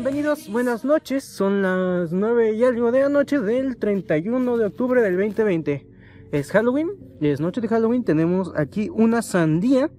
[0.00, 1.24] Bienvenidos, buenas noches.
[1.24, 5.88] Son las 9 y algo de la noche del 31 de octubre del 2020.
[6.30, 6.90] Es Halloween,
[7.20, 8.04] es noche de Halloween.
[8.04, 9.90] Tenemos aquí una sandía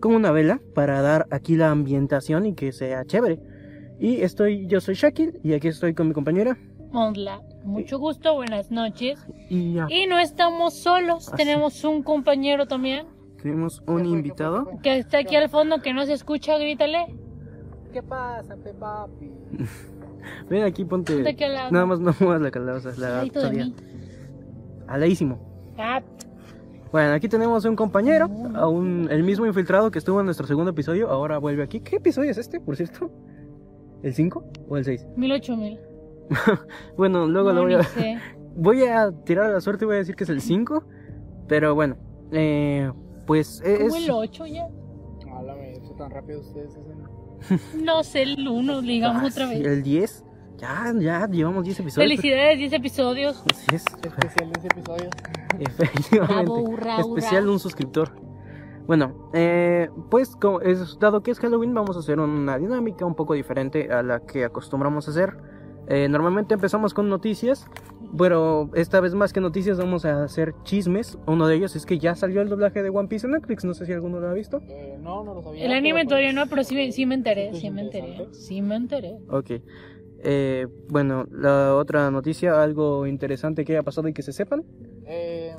[0.00, 3.40] con una vela para dar aquí la ambientación y que sea chévere.
[3.98, 6.58] Y estoy, yo soy Shakil y aquí estoy con mi compañera.
[6.92, 9.18] Hola, mucho gusto, buenas noches.
[9.48, 11.38] Y ya, Y no estamos solos, Así.
[11.38, 13.06] tenemos un compañero también
[13.42, 14.68] tenemos un invitado.
[14.82, 17.06] que está aquí al fondo que no se escucha, grítale.
[17.92, 19.30] ¿Qué pasa, Pepapi?
[20.50, 21.22] Ven aquí, ponte.
[21.22, 21.70] Lado.
[21.70, 23.74] Nada más no muevas la calabaza, la mí.
[24.86, 25.38] Aladísimo.
[25.78, 26.02] Ah,
[26.90, 30.70] Bueno, aquí tenemos un compañero, a un- el mismo infiltrado que estuvo en nuestro segundo
[30.70, 31.80] episodio, ahora vuelve aquí.
[31.80, 33.10] ¿Qué episodio es este, por cierto?
[34.02, 35.06] ¿El 5 o el 6?
[35.16, 35.78] mil ocho mil.
[36.96, 37.82] Bueno, luego lo No, voy ni a...
[37.84, 38.18] sé.
[38.60, 40.82] Voy a tirar a la suerte y voy a decir que es el 5,
[41.46, 41.96] pero bueno,
[42.32, 42.90] eh,
[43.24, 43.84] pues es...
[43.92, 44.68] ¿Cómo el 8 ya?
[45.32, 46.98] Háblame, eso tan rápido ustedes hacen.
[47.82, 49.66] No sé, el 1, digamos Ah, otra sí, vez.
[49.66, 50.24] El 10,
[50.56, 52.08] ya, ya, llevamos 10 episodios.
[52.10, 53.42] Felicidades, 10 episodios.
[53.52, 55.10] Así es, Especial de ese episodio.
[55.60, 56.34] efectivamente.
[56.34, 57.18] Bravo, hurra, hurra.
[57.18, 58.12] Especial un suscriptor.
[58.86, 63.14] Bueno, eh, pues como es, dado que es Halloween vamos a hacer una dinámica un
[63.14, 65.36] poco diferente a la que acostumbramos a hacer.
[65.88, 67.66] Eh, normalmente empezamos con noticias,
[68.16, 71.18] pero esta vez más que noticias vamos a hacer chismes.
[71.26, 73.74] Uno de ellos es que ya salió el doblaje de One Piece en Netflix, no
[73.74, 74.60] sé si alguno lo ha visto.
[74.68, 75.64] Eh, no, no lo sabía.
[75.64, 78.26] El anime pero, todavía pues, no, pero sí, me- sí me enteré, sí me enteré.
[78.32, 79.18] Sí me enteré.
[79.30, 79.50] Ok.
[80.20, 84.64] Eh, bueno, la otra noticia, algo interesante que haya pasado y que se sepan.
[85.06, 85.54] Eh,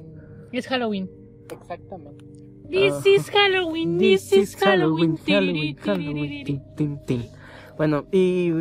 [0.51, 1.09] Es Halloween.
[1.51, 2.25] exactamente.
[2.69, 3.01] This Ah.
[3.09, 5.17] is Halloween, this, is Halloween.
[5.25, 7.21] Halloween, Halloween, tin, tin, tin.
[7.79, 8.51] Bueno, y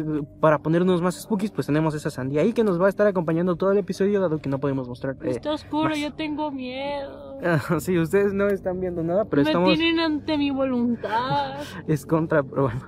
[0.40, 3.56] para ponernos más spookies, pues tenemos esa sandía ahí que nos va a estar acompañando
[3.56, 5.16] todo el episodio, dado que no podemos mostrar.
[5.22, 5.98] eh, Está oscuro, más.
[5.98, 7.36] yo tengo miedo.
[7.44, 9.74] ah, sí, ustedes no están viendo nada, pero Me estamos.
[9.76, 11.56] tienen ante mi voluntad.
[11.88, 12.44] Es contra.
[12.44, 12.80] Pero bueno,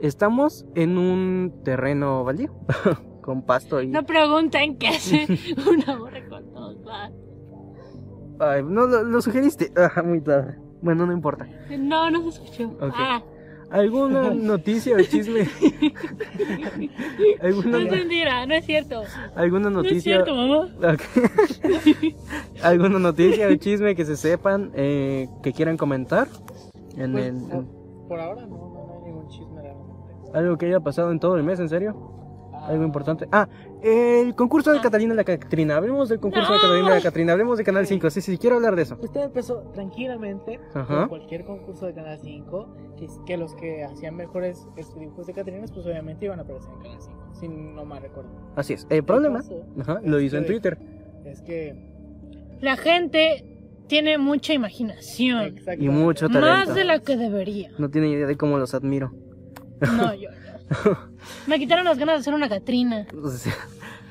[0.00, 2.52] estamos en un terreno baldío,
[3.20, 3.88] con pasto y.
[3.88, 5.26] No pregunten qué hace
[5.68, 7.18] una hora con dos vatos.
[8.38, 9.72] Ay, no lo, lo sugeriste.
[9.76, 10.58] Ah, muy tarde.
[10.80, 11.44] Bueno, no importa.
[11.76, 12.76] No, no se escuchó.
[12.80, 13.20] Ah,
[13.70, 15.40] ¿Alguna noticia o chisme?
[17.40, 19.02] no ¿Alguna, es mentira, no es cierto.
[19.34, 20.24] alguna No es noticia?
[20.24, 20.68] cierto, mamá.
[22.62, 26.28] ¿Alguna noticia o chisme que se sepan eh, que quieran comentar?
[26.96, 27.66] En Pues, el-
[28.08, 30.30] por, ahora no, no, no hay ningún chisme realmente.
[30.34, 32.12] algo que haya pasado en todo el mes, ¿en serio?
[32.66, 33.28] Ah, Algo importante.
[33.30, 33.48] Ah,
[33.82, 35.76] el concurso de Catalina la Catrina.
[35.76, 36.58] Hablemos del concurso de.
[36.58, 37.32] Catalina la Catrina.
[37.32, 38.10] Hablemos de Canal 5.
[38.10, 38.98] Sí, sí, quiero hablar de eso.
[39.00, 41.00] Usted empezó tranquilamente Ajá.
[41.00, 45.32] con cualquier concurso de Canal 5, que, que los que hacían mejores este, dibujos de
[45.34, 48.30] Catrinas, pues obviamente iban a aparecer en Canal 5, si no mal recuerdo.
[48.56, 48.86] Así es.
[48.90, 49.42] El problema,
[49.80, 50.78] ajá, lo hizo en Twitter.
[51.24, 51.94] Es que...
[52.60, 53.44] La gente
[53.86, 55.56] tiene mucha imaginación.
[55.78, 56.46] Y mucho talento.
[56.66, 57.70] Más de la que debería.
[57.78, 59.12] No tiene idea de cómo los admiro.
[59.80, 60.30] No, yo.
[61.46, 63.06] Me quitaron las ganas de hacer una Catrina.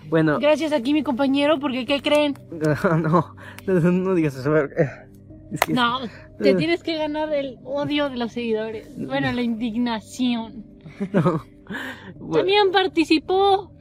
[0.08, 2.36] Bueno, Gracias aquí mi compañero, porque ¿qué creen?
[2.52, 3.36] no,
[3.66, 4.56] no, no digas eso.
[4.56, 5.98] Es que- No,
[6.40, 8.88] te tienes que ganar el odio de los seguidores.
[9.04, 10.64] Bueno, la indignación.
[11.12, 11.44] no.
[12.20, 13.72] Bueno, También participó.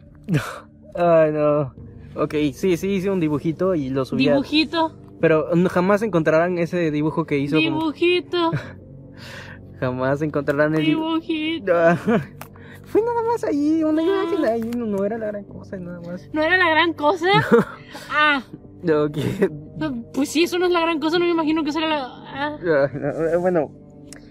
[0.95, 1.75] Ay, no.
[2.17, 4.27] Ok, sí, sí, hice un dibujito y lo subí.
[4.27, 4.97] a- Dibujito.
[5.21, 7.56] Pero no- jamás encontrarán ese dibujo que hizo.
[7.56, 8.51] como- Dibujito.
[9.79, 10.87] Jamás encontrarán el.
[10.87, 11.73] Dibujito.
[12.94, 16.31] Fue nada más ahí, una imagen ahí, no, no era la gran cosa, nada más.
[16.32, 17.27] ¿No era la gran cosa?
[18.09, 18.41] Ah,
[18.84, 19.19] Ok.
[20.15, 21.19] pues sí, eso no es la gran cosa.
[21.19, 22.05] No me imagino que sea la.
[22.05, 23.72] Ah, Ah, Bueno,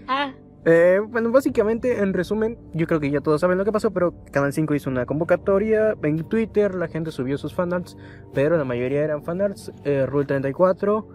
[0.08, 0.32] ah.
[0.64, 4.14] eh, bueno, básicamente, en resumen, yo creo que ya todos saben lo que pasó, pero
[4.32, 7.98] Canal 5 hizo una convocatoria en Twitter, la gente subió sus fanarts,
[8.32, 11.06] pero la mayoría eran fanarts, eh, Rule 34,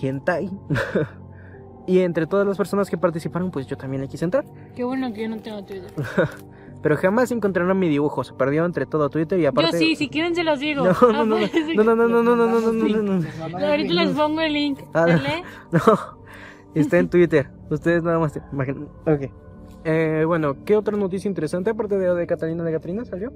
[0.00, 0.48] Hentai.
[1.88, 4.44] y entre todas las personas que participaron, pues yo también le quise entrar.
[4.76, 5.90] Qué bueno que yo no tengo Twitter.
[6.82, 9.72] Pero jamás encontraron mi dibujo, se perdió entre todo Twitter y aparte...
[9.72, 10.84] Yo sí, si quieren se los digo.
[10.84, 13.18] No, no, no, no, no, no, no, no, no, no, no, no, no, no,
[13.58, 13.66] no.
[13.66, 14.80] Ahorita les pongo el link.
[14.94, 15.42] Ah, ¿Sale?
[15.72, 15.80] No,
[16.74, 17.50] está en Twitter.
[17.70, 18.38] Ustedes nada más.
[18.52, 18.88] Imaginen.
[19.06, 19.30] Ok.
[19.84, 23.32] Eh, bueno, ¿qué otra noticia interesante aparte de de Catalina de Catrina salió?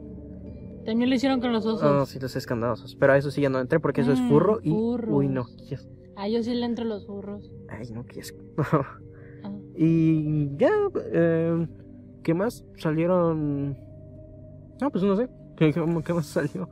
[0.84, 1.82] También lo hicieron con los osos.
[1.82, 2.94] Oh, sí, los escandalosos.
[2.96, 4.70] Pero a eso sí ya no entré porque eso es Mm, furro y.
[4.70, 5.10] furros.
[5.10, 5.46] Uy, no.
[5.68, 5.88] Yes.
[6.16, 7.50] Ah, yo sí le entro los burros.
[7.68, 8.38] Ay, no, qué asco.
[9.42, 9.52] Ah.
[9.76, 10.70] y ya.
[11.12, 11.66] eh,
[12.24, 12.64] ¿Qué más?
[12.78, 13.76] Salieron.
[14.80, 15.28] No, pues no sé.
[15.56, 16.68] ¿Qué, qué- qué más salió?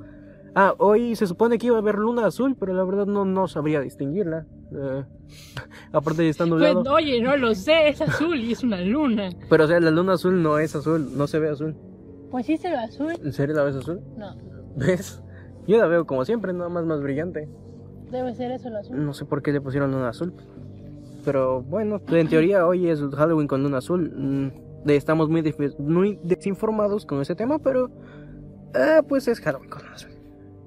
[0.55, 3.47] Ah, hoy se supone que iba a haber luna azul, pero la verdad no, no
[3.49, 4.45] sabría distinguirla.
[4.75, 5.05] Eh,
[5.93, 6.83] aparte de estar Pues, nublado.
[6.95, 9.31] oye, no lo sé, es azul y es una luna.
[9.49, 11.75] Pero o sea, la luna azul no es azul, no se ve azul.
[12.31, 13.13] Pues sí se ve azul.
[13.23, 14.01] ¿En serio la ves azul?
[14.17, 14.35] No,
[14.77, 15.23] ¿Ves?
[15.67, 17.49] Yo la veo como siempre, nada más más brillante.
[18.11, 19.05] debe ser eso el azul.
[19.05, 20.33] No sé por qué le pusieron luna azul.
[21.25, 24.11] Pero bueno, en teoría hoy es Halloween con luna azul.
[24.17, 24.51] Mm,
[24.87, 25.43] estamos muy,
[26.23, 27.91] desinformados con ese tema, pero
[28.75, 29.71] ah, pues es Halloween.
[29.71, 30.09] cosas.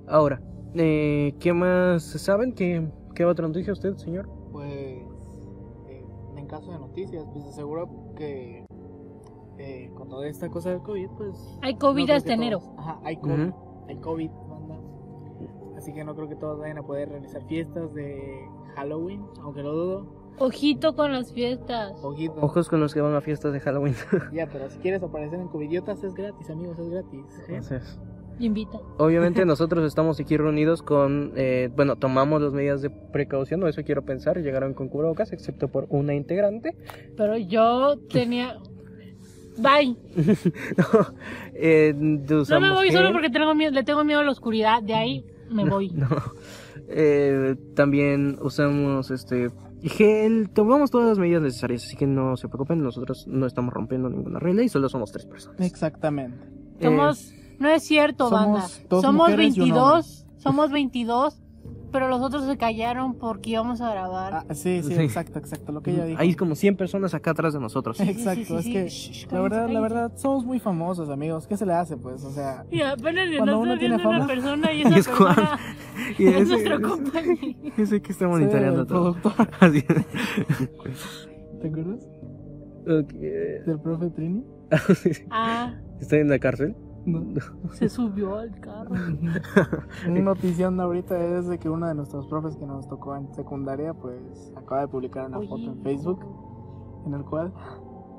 [0.07, 0.41] Ahora,
[0.75, 2.53] eh, ¿qué más saben?
[2.53, 4.29] ¿Qué, ¿Qué otra noticia usted, señor?
[4.51, 6.05] Pues, eh,
[6.37, 8.65] en caso de noticias, pues seguro que
[9.57, 11.57] eh, con toda esta cosa del COVID, pues...
[11.61, 12.59] Hay no COVID creo hasta enero.
[12.59, 13.51] todos- Ajá, hay COVID,
[13.87, 14.79] hay COVID, banda.
[15.77, 19.73] Así que no creo que todos vayan a poder realizar fiestas de Halloween, aunque lo
[19.73, 20.24] dudo.
[20.37, 21.93] Ojito con las fiestas.
[22.03, 22.35] Ojito.
[22.41, 23.95] Ojos con los que van a fiestas de Halloween.
[24.33, 27.25] Ya, pero si quieres aparecer en Covidiotas es gratis, amigos, es gratis.
[27.39, 27.43] ¿eh?
[27.47, 27.99] Entonces,
[28.39, 28.79] Invita.
[28.97, 33.81] obviamente nosotros estamos aquí reunidos con, eh, bueno, tomamos las medidas de precaución, o eso
[33.83, 36.75] quiero pensar, llegaron con cubrebocas, excepto por una integrante.
[37.15, 38.57] Pero yo tenía.
[39.57, 39.95] Bye.
[40.77, 41.13] no,
[41.53, 42.97] eh, No me voy gel.
[42.97, 44.83] solo porque tengo miedo, le tengo miedo a la oscuridad.
[44.83, 45.91] De ahí me voy.
[45.91, 46.09] No.
[46.89, 49.49] Eh, también usamos este
[49.89, 54.09] gel, tomamos todas las medidas necesarias, así que no se preocupen, nosotros no estamos rompiendo
[54.09, 55.59] ninguna regla y solo somos tres personas.
[55.61, 56.37] Exactamente.
[56.81, 57.33] Somos.
[57.59, 59.01] No es cierto, somos banda.
[59.01, 60.25] Somos mujeres y un 22.
[60.37, 61.41] Somos 22.
[61.91, 64.33] Pero los otros se callaron porque íbamos a grabar.
[64.49, 65.01] Ah, sí, sí, Sí.
[65.01, 66.19] exacto, exacto, lo que ella dijo.
[66.19, 67.97] Hay como 100 personas acá atrás de nosotros.
[68.01, 71.47] Exacto, Sí, sí, sí, es que la verdad, la verdad, somos muy famosos, amigos.
[71.47, 72.21] ¿Qué se le hace, pues?
[72.25, 74.27] O sea, Y apenas Cuando uno tiene viendo una fama.
[74.27, 75.59] persona y esa persona
[76.17, 77.57] Y es ese- nuestro compañero.
[77.77, 79.13] ese que está monitoreando todo.
[79.13, 79.47] productor.
[79.59, 79.83] Así.
[81.61, 82.07] ¿Te acuerdas?
[82.85, 84.45] Del profe Trini.
[85.31, 86.75] Ah, ¿Está en la cárcel?
[87.05, 87.23] No.
[87.73, 88.95] se subió al carro.
[90.07, 93.93] Una notición ahorita es de que uno de nuestros profes que nos tocó en secundaria,
[93.93, 95.47] pues acaba de publicar una Oye.
[95.47, 96.19] foto en Facebook
[97.05, 97.53] en el cual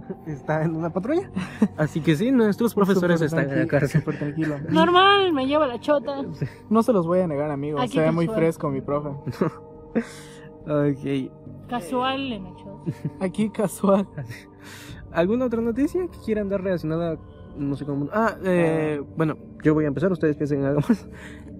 [0.27, 1.31] Está en una patrulla.
[1.77, 4.01] Así que sí, nuestros profesores están en la cárcel.
[4.01, 4.57] súper tranquilo.
[4.69, 6.23] Normal, me lleva la chota.
[6.71, 7.81] No se los voy a negar, amigos.
[7.83, 8.43] Aquí Se ve muy casual.
[8.45, 9.11] fresco mi profe.
[10.69, 11.31] Ok.
[11.69, 12.91] Casual en la chota.
[13.21, 14.09] Aquí casual.
[15.13, 17.19] ¿Alguna otra noticia que quieran dar relacionada
[17.57, 18.11] música mundo?
[18.13, 21.09] Ah, eh, bueno, yo voy a empezar, ustedes piensen en algo más.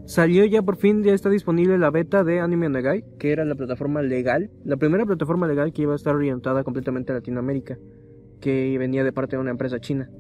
[0.07, 3.55] Salió ya por fin, ya está disponible la beta de Anime Onegai, que era la
[3.55, 7.79] plataforma legal, la primera plataforma legal que iba a estar orientada completamente a Latinoamérica,
[8.41, 10.11] que venía de parte de una empresa china.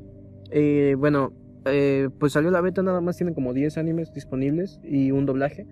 [0.51, 1.33] Eh, bueno,
[1.65, 5.67] eh, pues salió la beta, nada más tienen como 10 animes disponibles y un doblaje.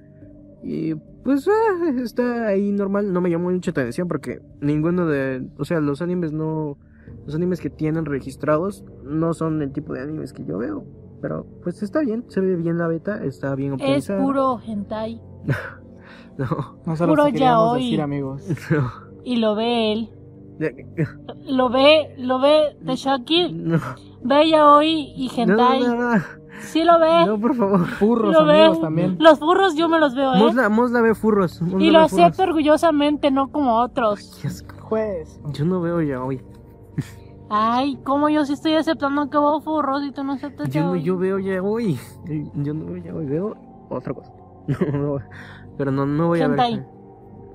[0.62, 0.94] Y
[1.24, 5.80] pues ah, está ahí normal, no me llamó mucha atención porque ninguno de, o sea,
[5.80, 6.78] los animes no,
[7.26, 10.84] los animes que tienen registrados no son el tipo de animes que yo veo.
[11.20, 14.22] Pero pues está bien, se ve bien la beta, está bien Es optimizada.
[14.22, 15.20] puro hentai.
[16.36, 16.46] No,
[16.84, 17.84] No se Puro yaoi.
[17.84, 18.42] decir, amigos.
[18.70, 18.90] no.
[19.22, 20.10] Y lo ve él.
[20.58, 20.70] Ya-
[21.48, 23.52] Lo ve, lo ve de Shaki.
[23.52, 23.78] No,
[24.22, 25.80] Ve ya hoy y no, hentai.
[25.82, 26.22] no, no,
[26.60, 27.26] Sí lo ve.
[27.26, 27.84] no, por favor.
[27.86, 28.80] Furros, Lo amigos, veo.
[28.80, 29.16] también.
[29.18, 30.38] Los burros yo me los veo, ¿eh?
[30.38, 31.60] Mosla, Mosla ve furros.
[31.60, 32.24] Mosla y lo ve furros.
[32.24, 34.38] acepto orgullosamente, no como otros.
[34.40, 34.74] Qué asco.
[34.82, 35.40] Juez.
[35.52, 36.40] Yo no veo ya hoy.
[37.50, 40.86] Ay, como yo sí estoy aceptando que veo furros y tú no aceptas Yo, no,
[40.94, 41.02] yaoi?
[41.02, 41.98] yo veo ya hoy.
[42.54, 43.56] Yo no veo ya hoy, veo
[43.90, 44.32] otra cosa.
[44.92, 45.18] No, no,
[45.76, 46.86] pero no, no voy a ver.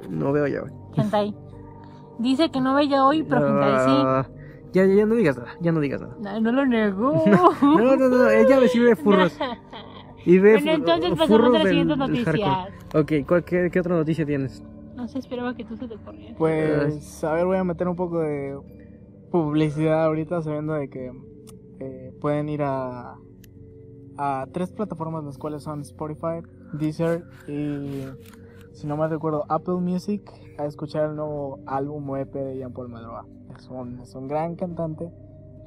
[0.09, 0.71] No veo ya hoy.
[0.95, 1.33] Hentai.
[2.19, 4.27] Dice que no ve ya hoy, pero hentai Ah,
[4.73, 6.15] Ya, ya, ya no digas nada, ya no digas nada.
[6.17, 6.41] sí.
[6.41, 7.23] No lo negó.
[7.61, 9.37] No, no, no, ella sí ve furros.
[10.25, 12.55] Y ve Bueno, entonces pasamos a la del- siguiente del noticia.
[12.55, 13.19] hardcore.
[13.21, 14.61] Ok, ¿cuál- qué, qué otra noticia tienes?
[14.95, 16.35] No se esperaba que tú se te corriera.
[16.37, 18.59] Pues, a ver, voy a meter un poco de
[19.31, 21.11] publicidad ahorita, sabiendo de que
[21.79, 23.15] eh, pueden ir a,
[24.17, 26.41] a tres plataformas, las cuales son Spotify,
[26.73, 28.03] Deezer y,
[28.79, 30.21] si no mal recuerdo, Apple Music,
[30.57, 33.25] a escuchar el nuevo álbum o EP de Jean Paul Madroa.
[33.57, 35.11] Es un, es un gran cantante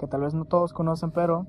[0.00, 1.46] que tal vez no todos conocen, pero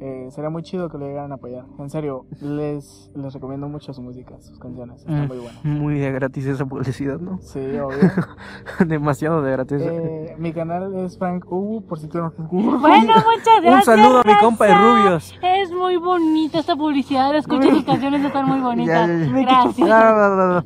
[0.00, 1.64] eh, sería muy chido que lo llegaran a apoyar.
[1.78, 5.28] En serio, les, les recomiendo mucho su música, sus canciones, están Mm.
[5.28, 5.64] muy buenas.
[5.64, 7.38] Muy de gratis esa publicidad, ¿no?
[7.42, 7.98] Sí, obvio.
[8.86, 9.82] Demasiado de gratis.
[9.82, 13.74] Eh, mi canal es Frank Ubu, por si tú no Bueno, muchas gracias.
[13.74, 14.74] Un saludo a mi compa de.
[14.74, 15.34] Rubios.
[15.42, 17.34] Es muy bonita esta publicidad.
[17.36, 19.08] Escucha sus canciones, están muy bonitas.
[19.08, 19.42] Ya, ya, ya.
[19.42, 20.64] Gracias.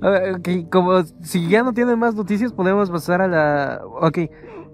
[0.00, 3.80] A ver, ok, como si ya no tienen más noticias, podemos pasar a la.
[4.00, 4.18] Ok,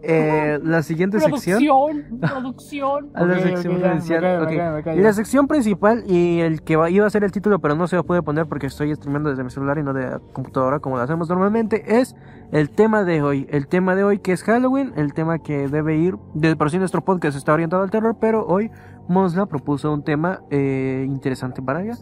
[0.02, 1.58] eh, la siguiente sección.
[1.58, 3.10] Producción, producción.
[3.14, 5.02] A la Ok, sección ok, ya, me principal.
[5.02, 7.96] la sección principal y el que va- iba a ser el título, pero no se
[7.96, 10.96] lo puede poner porque estoy streamando desde mi celular y no de la computadora como
[10.96, 12.14] lo hacemos normalmente, es
[12.50, 13.46] el tema de hoy.
[13.50, 16.78] El tema de hoy que es Halloween, el tema que debe ir, de por sí
[16.78, 18.70] nuestro podcast está orientado al terror, pero hoy
[19.08, 21.94] Mosla propuso un tema eh, interesante para ella,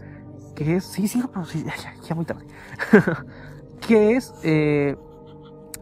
[0.55, 1.21] que es, sí, sí,
[1.65, 2.45] ya, ya muy tarde,
[3.87, 4.95] que es, eh,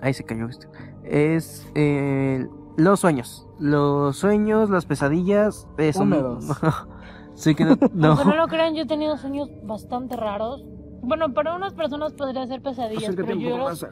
[0.02, 0.68] ahí se cayó esto,
[1.04, 6.10] es eh, los sueños, los sueños, las pesadillas, eh, son-
[7.36, 8.08] sí que no, no.
[8.10, 10.64] Aunque no lo crean, yo he tenido sueños bastante raros.
[11.02, 13.90] Bueno, para unas personas podría ser pesadillas, pero yo, los- a-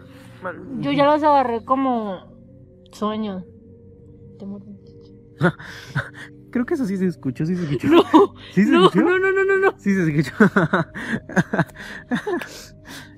[0.80, 2.20] yo ya los agarré como
[2.92, 3.44] sueños.
[6.52, 7.88] Creo que eso sí se escuchó, sí se escuchó.
[7.90, 8.04] No,
[8.54, 9.04] ¿Sí se no, escuchó?
[9.06, 10.34] no, no, no, no, no, Sí se escuchó.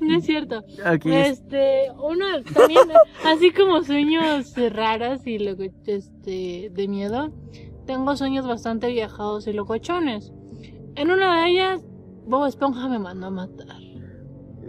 [0.02, 0.64] no es cierto.
[0.86, 2.88] Aquí es- Este, uno también,
[3.26, 7.32] así como sueños raras y luego, este, de miedo,
[7.86, 10.32] tengo sueños bastante viajados y locochones.
[10.96, 11.82] En una de ellas,
[12.26, 13.80] Bob Esponja me mandó a matar.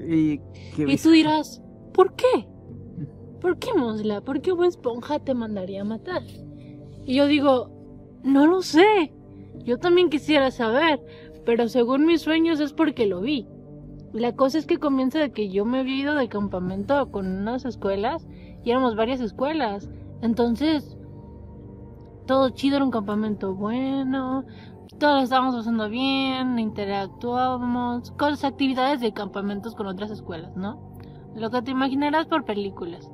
[0.08, 0.38] Y,
[0.74, 1.62] qué Y tú dirás,
[1.92, 2.46] ¿por qué?
[3.40, 4.20] ¿Por qué, Mosla?
[4.20, 6.22] ¿Por qué Bob Esponja te mandaría a matar?
[7.04, 7.79] Y yo digo,
[8.22, 9.12] no lo sé.
[9.64, 11.00] Yo también quisiera saber,
[11.44, 13.46] pero según mis sueños es porque lo vi.
[14.12, 17.64] La cosa es que comienza de que yo me había ido de campamento con unas
[17.64, 18.26] escuelas
[18.64, 19.88] y éramos varias escuelas.
[20.22, 20.96] Entonces,
[22.26, 24.44] todo chido era un campamento bueno,
[24.98, 30.78] todos estábamos pasando bien, interactuábamos, cosas, actividades de campamentos con otras escuelas, ¿no?
[31.34, 33.10] Lo que te imaginarás por películas.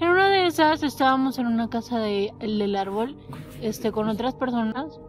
[0.00, 3.16] En una de esas estábamos en una casa de el del árbol,
[3.60, 5.00] este, con otras personas,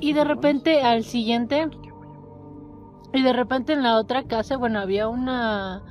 [0.00, 1.68] y de repente al siguiente,
[3.12, 5.82] y de repente en la otra casa, bueno, había una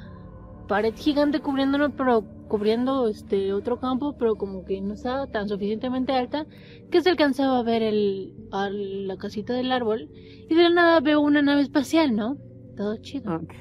[0.68, 6.12] pared gigante cubriéndonos, pero cubriendo este otro campo, pero como que no estaba tan suficientemente
[6.12, 6.46] alta
[6.92, 10.10] que se alcanzaba a ver el, a la casita del árbol
[10.50, 12.38] y de la nada veo una nave espacial, ¿no?
[12.76, 13.36] Todo chido.
[13.36, 13.54] Ok.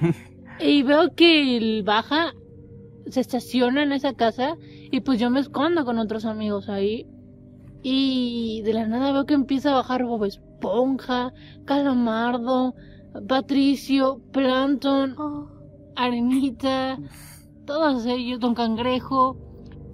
[0.58, 2.32] Y veo que baja,
[3.10, 4.56] se estaciona en esa casa
[4.90, 7.06] y pues yo me escondo con otros amigos ahí.
[7.82, 11.32] Y de la nada veo que empieza a bajar Bob Esponja,
[11.64, 12.74] Calamardo,
[13.26, 15.16] Patricio, Plankton,
[15.96, 16.98] Arenita,
[17.64, 19.36] todos ellos, Don Cangrejo.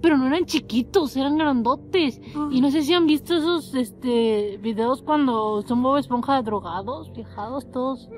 [0.01, 2.21] Pero no eran chiquitos, eran grandotes.
[2.51, 7.71] Y no sé si han visto esos este videos cuando son Bob Esponja drogados, viajados,
[7.71, 8.09] todos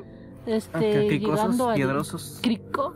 [0.45, 2.39] este Acá, cricosos, llegando al piedrosos.
[2.41, 2.95] crico.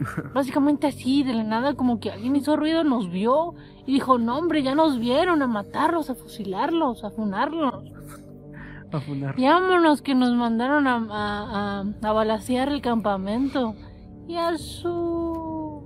[0.34, 3.54] Básicamente así, de la nada, como que alguien hizo ruido, nos vio
[3.86, 7.84] y dijo, no hombre, ya nos vieron a matarlos, a fusilarlos, a funarlos.
[8.92, 9.38] A funar.
[9.38, 13.74] Y vámonos que nos mandaron a, a, a, a balacear el campamento.
[14.26, 15.82] Y a su...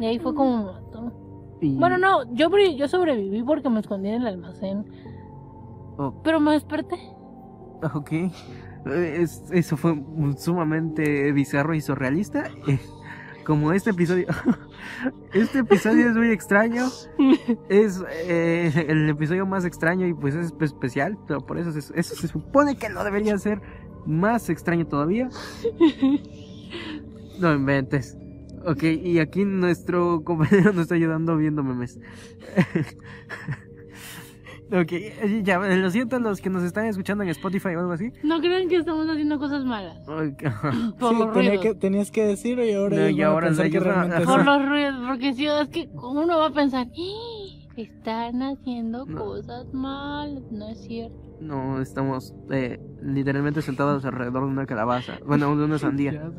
[0.00, 1.12] Y ahí fue como me mató.
[1.60, 4.84] Y- Bueno, no, yo, yo sobreviví porque me escondí en el almacén.
[5.98, 6.96] Oh, Pero me desperté.
[7.94, 8.12] ok.
[8.86, 10.02] Es- eso fue
[10.38, 12.44] sumamente bizarro y surrealista.
[13.50, 14.28] Como este episodio.
[15.34, 16.86] este episodio es muy extraño.
[17.68, 21.18] Es eh, el episodio más extraño y pues es especial.
[21.26, 23.60] Pero por eso se, eso se supone que no debería ser
[24.06, 25.28] más extraño todavía.
[27.40, 28.18] No inventes.
[28.66, 31.98] Ok, y aquí nuestro compañero nos está ayudando viendo memes.
[34.72, 37.92] ok, eh, ya, lo siento a los que nos están escuchando en Spotify o algo
[37.92, 38.12] así.
[38.22, 39.98] No crean que estamos haciendo cosas malas.
[40.06, 41.60] Por Sí, los tenía ruidos.
[41.62, 44.94] que, tenías que decirlo y ahora, No, y a ahora que realmente Por los ruidos,
[45.06, 49.18] porque si es que uno va a pensar, "Ih, están haciendo No.
[49.24, 51.16] cosas malas, no es cierto.
[51.40, 55.18] No, estamos eh, literalmente sentados alrededor de una calabaza.
[55.26, 56.30] Bueno, de una sandía.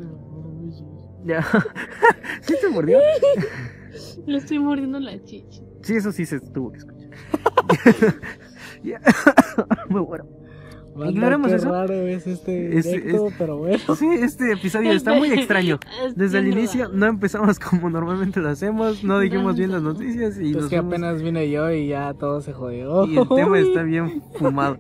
[1.24, 1.42] Ya.
[2.42, 3.00] ¿Sí te mordió?
[4.28, 5.62] Le estoy mordiendo la chicha.
[5.82, 6.91] Sí, eso sí se tuvo que escuchar.
[9.90, 10.26] Muy bueno.
[11.06, 11.72] Ignoremos qué eso.
[11.72, 13.96] raro es este Es- directo, pero bueno.
[13.96, 15.80] Sí, este episodio está muy extraño.
[16.06, 20.38] Es Desde el inicio no empezamos como normalmente lo hacemos, no dijimos bien las noticias
[20.38, 23.06] y, Es nos que apenas vine yo y ya todo se jodió.
[23.06, 24.80] y el tema está bien fumado.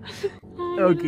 [0.83, 1.03] Ok.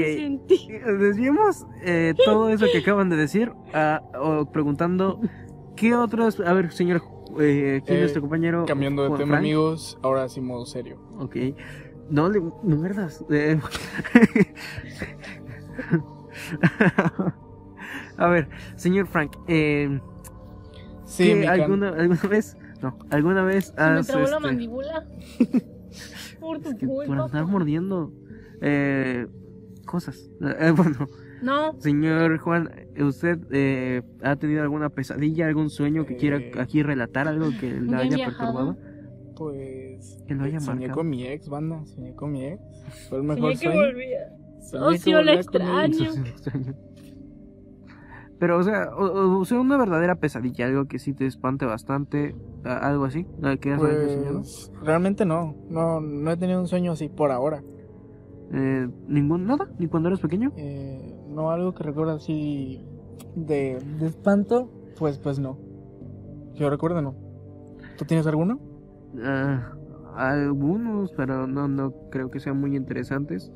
[1.00, 5.20] Desviemos eh, todo eso que acaban de decir a- o preguntando
[5.76, 6.40] qué otros...
[6.40, 7.02] A ver, señor,
[7.40, 8.66] eh, ¿quién es Eh, nuestro compañero?
[8.66, 9.40] Cambiando de Juan tema, Frank?
[9.42, 11.00] amigos, ahora sí modo serio.
[11.18, 11.36] Ok.
[12.10, 13.24] No le no muerdas.
[13.30, 13.60] Eh,
[18.18, 20.00] A ver, señor Frank, eh,
[21.06, 24.36] Sí, ¿qué mi can- alguna, alguna vez, no, alguna vez Se me has, trabó la
[24.38, 25.06] este, mandíbula.
[26.40, 27.26] Por tu es que por culpa.
[27.26, 28.12] andar mordiendo
[28.62, 29.28] eh,
[29.86, 30.30] cosas?
[30.42, 31.08] Eh, bueno,
[31.44, 32.70] No, señor Juan,
[33.00, 37.70] ¿usted eh, ha tenido alguna pesadilla, algún sueño que quiera Eh, aquí relatar, algo que
[37.82, 38.76] le ¿ya he haya viajado?
[38.76, 38.78] perturbado?
[39.36, 40.24] Pues.
[40.28, 40.98] Que lo haya soñé marcado.
[41.00, 41.86] con mi ex, banda.
[41.86, 42.62] Soñé con mi ex.
[43.10, 43.82] Fue el mejor soñé que sueño.
[43.82, 44.20] volvía.
[44.62, 46.12] Soñé que la volvía extraño.
[48.40, 52.36] Pero, o sea, o, o sea, una verdadera pesadilla, algo que sí te espante bastante,
[52.66, 54.40] algo así, ¿a ¿qué has soñado?
[54.40, 54.72] Pues.
[54.84, 55.56] Realmente no.
[55.70, 57.64] No, no he tenido un sueño así por ahora.
[58.54, 59.70] Eh, ¿Ningún, nada?
[59.80, 60.52] ¿Ni cuando eras pequeño?
[60.58, 62.84] Eh, no algo que recuerdo así.
[63.36, 64.70] De, de espanto.
[64.98, 65.58] Pues, pues no.
[66.56, 67.16] Yo recuerdo, no.
[67.98, 68.60] ¿Tú tienes alguno?
[69.24, 69.74] Ah,
[70.16, 73.52] algunos, pero no, no creo que sean muy interesantes.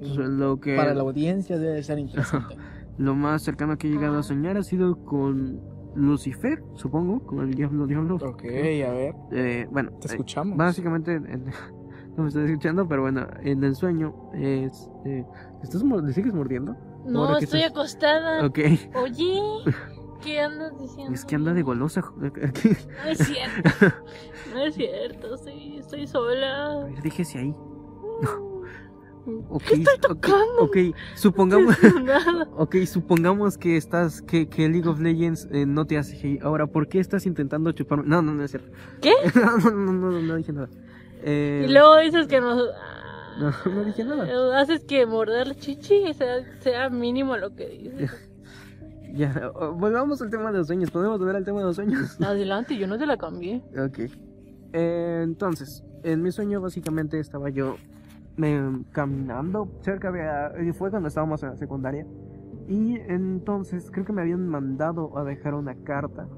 [0.00, 2.56] Lo que Para la audiencia debe ser interesante.
[2.98, 5.60] lo más cercano que he llegado a soñar ha sido con
[5.94, 8.16] Lucifer, supongo, con el diablo diablo.
[8.16, 9.14] ok, a ver.
[9.32, 10.56] Eh, bueno, Te eh, escuchamos.
[10.56, 11.20] básicamente, eh,
[12.16, 15.24] no me estás escuchando, pero bueno, en el sueño, es, eh,
[15.62, 16.76] ¿estás ¿le sigues mordiendo?
[17.04, 18.44] No, estoy estás- acostada.
[18.46, 18.58] Ok,
[18.94, 19.40] Oye,
[20.22, 21.14] ¿qué andas diciendo?
[21.14, 22.02] es que anda de golosa.
[22.16, 22.30] No
[23.10, 23.70] es cierto.
[24.54, 26.66] No es cierto, estoy, estoy sola.
[26.72, 27.54] A ver, déjese ahí.
[29.48, 30.62] Ok, ¿Qué estoy tocando?
[30.62, 30.76] Ok,
[31.14, 32.48] supongamos, Nada.
[32.56, 36.38] ok, supongamos que estás, que, que League of Legends eh, no te hace.
[36.42, 38.04] Ahora, ¿por qué estás intentando chuparme?
[38.08, 38.70] No, no, no es cierto.
[39.00, 39.12] ¿Qué?
[39.36, 40.68] no, no, no, no, no, no dije nada.
[41.22, 42.60] Eh, Y luego dices que nos.
[43.40, 44.60] No, no dije nada.
[44.60, 48.10] Haces que morder la chichi sea, sea mínimo lo que dices.
[49.12, 50.92] Ya, volvamos al tema de los sueños.
[50.92, 52.16] ¿Podemos volver al tema de los sueños?
[52.24, 53.60] Adelante, yo no te la cambié.
[53.76, 54.08] Ok.
[54.72, 57.74] Eh, entonces, en mi sueño básicamente estaba yo
[58.40, 60.64] eh, caminando cerca de...
[60.64, 62.06] y Fue cuando estábamos en la secundaria.
[62.68, 66.28] Y entonces creo que me habían mandado a dejar una carta.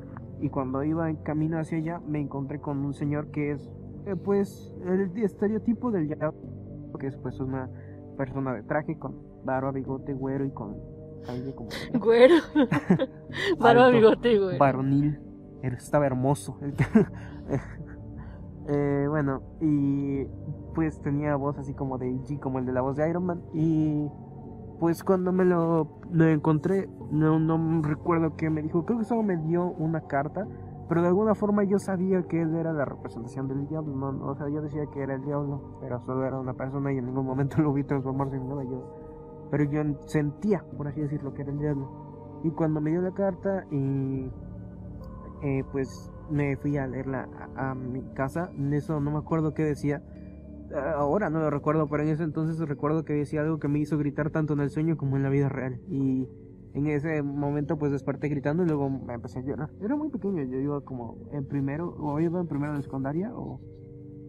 [0.40, 3.70] Y cuando iba en camino hacia allá me encontré con un señor que es
[4.06, 6.61] eh, pues el estereotipo del diablo.
[6.98, 7.68] Que es pues una
[8.16, 10.76] persona de traje con barba, bigote, güero y con
[11.24, 11.70] cabello como...
[12.00, 12.34] Güero.
[13.58, 14.58] Barba, bigote, güero.
[14.58, 15.18] varonil.
[15.62, 16.58] Estaba hermoso.
[18.68, 20.24] Eh, bueno, y
[20.74, 23.42] pues tenía voz así como de G, como el de la voz de Iron Man.
[23.52, 24.06] Y
[24.78, 28.84] pues cuando me lo, lo encontré, no, no recuerdo qué me dijo.
[28.84, 30.46] Creo que solo me dio una carta.
[30.88, 33.94] Pero de alguna forma yo sabía que él era la representación del diablo.
[33.94, 34.26] ¿no?
[34.26, 37.06] O sea, yo decía que era el diablo, pero solo era una persona y en
[37.06, 38.64] ningún momento lo vi transformarse en nada.
[38.64, 38.84] Yo,
[39.50, 42.40] pero yo sentía, por así decirlo, que era el diablo.
[42.44, 44.30] Y cuando me dio la carta, y
[45.42, 48.50] eh, pues me fui a leerla a, a mi casa.
[48.56, 50.02] En eso no me acuerdo qué decía.
[50.74, 53.78] Ah, Ahora no lo recuerdo, pero en ese entonces recuerdo que decía algo que me
[53.78, 55.80] hizo gritar tanto en el sueño como en la vida real.
[55.88, 56.28] Y
[56.74, 59.70] en ese momento pues desperté gritando y luego me empecé a llorar.
[59.82, 63.60] Era muy pequeño, yo iba como en primero, o iba en primero de secundaria o,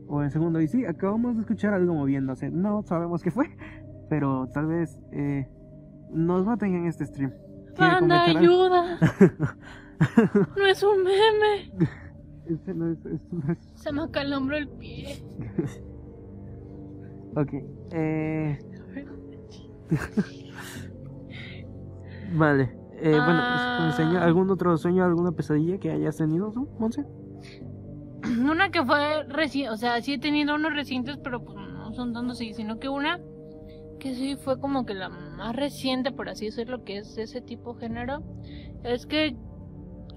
[0.08, 0.60] o en segundo.
[0.62, 2.50] Y sí, acabamos de escuchar algo moviéndose.
[2.52, 3.46] No sabemos qué fue,
[4.10, 5.48] pero tal vez eh,
[6.12, 7.32] nos maten en este stream.
[7.76, 8.54] ¿Quiere Anda, comentar algo?
[8.54, 8.98] ayuda.
[10.58, 11.88] No es un meme.
[12.48, 15.24] Este no es- este no es- Se me acalombró el pie.
[17.36, 17.52] Ok.
[17.91, 18.60] Eh...
[22.34, 22.76] vale.
[22.98, 23.91] Eh, bueno, Ah.
[23.96, 27.06] sueño- ¿algún otro sueño, alguna pesadilla que hayas tenido tú, Monse?
[28.50, 32.13] Una que fue reciente, o sea, sí he tenido unos recientes, pero pues no son
[32.13, 33.19] tantos, sí, sino que una
[34.00, 37.74] que sí fue como que la más reciente, por así decirlo, que es ese tipo
[37.74, 38.22] de género,
[38.84, 39.36] es que,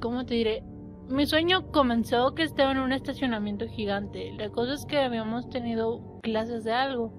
[0.00, 0.64] ¿cómo te diré?
[1.08, 4.32] Mi sueño comenzó que estaba en un estacionamiento gigante.
[4.38, 7.12] La cosa es que habíamos tenido clases de algo.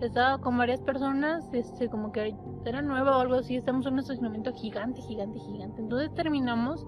[0.00, 2.34] Estaba con varias personas, este, como que
[2.64, 3.56] era nueva o algo así.
[3.56, 5.80] Estamos en un estacionamiento gigante, gigante, gigante.
[5.80, 6.86] Entonces terminamos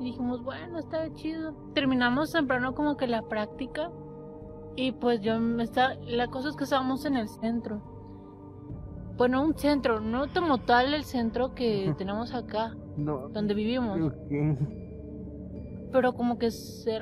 [0.00, 1.54] y dijimos, bueno, está chido.
[1.74, 3.90] Terminamos temprano como que la práctica.
[4.76, 7.82] Y pues yo me está, la cosa es que estábamos en el centro.
[9.16, 13.28] Bueno, un centro, no como tal el centro que tenemos acá, No.
[13.28, 13.98] donde vivimos.
[15.92, 16.98] Pero como que se,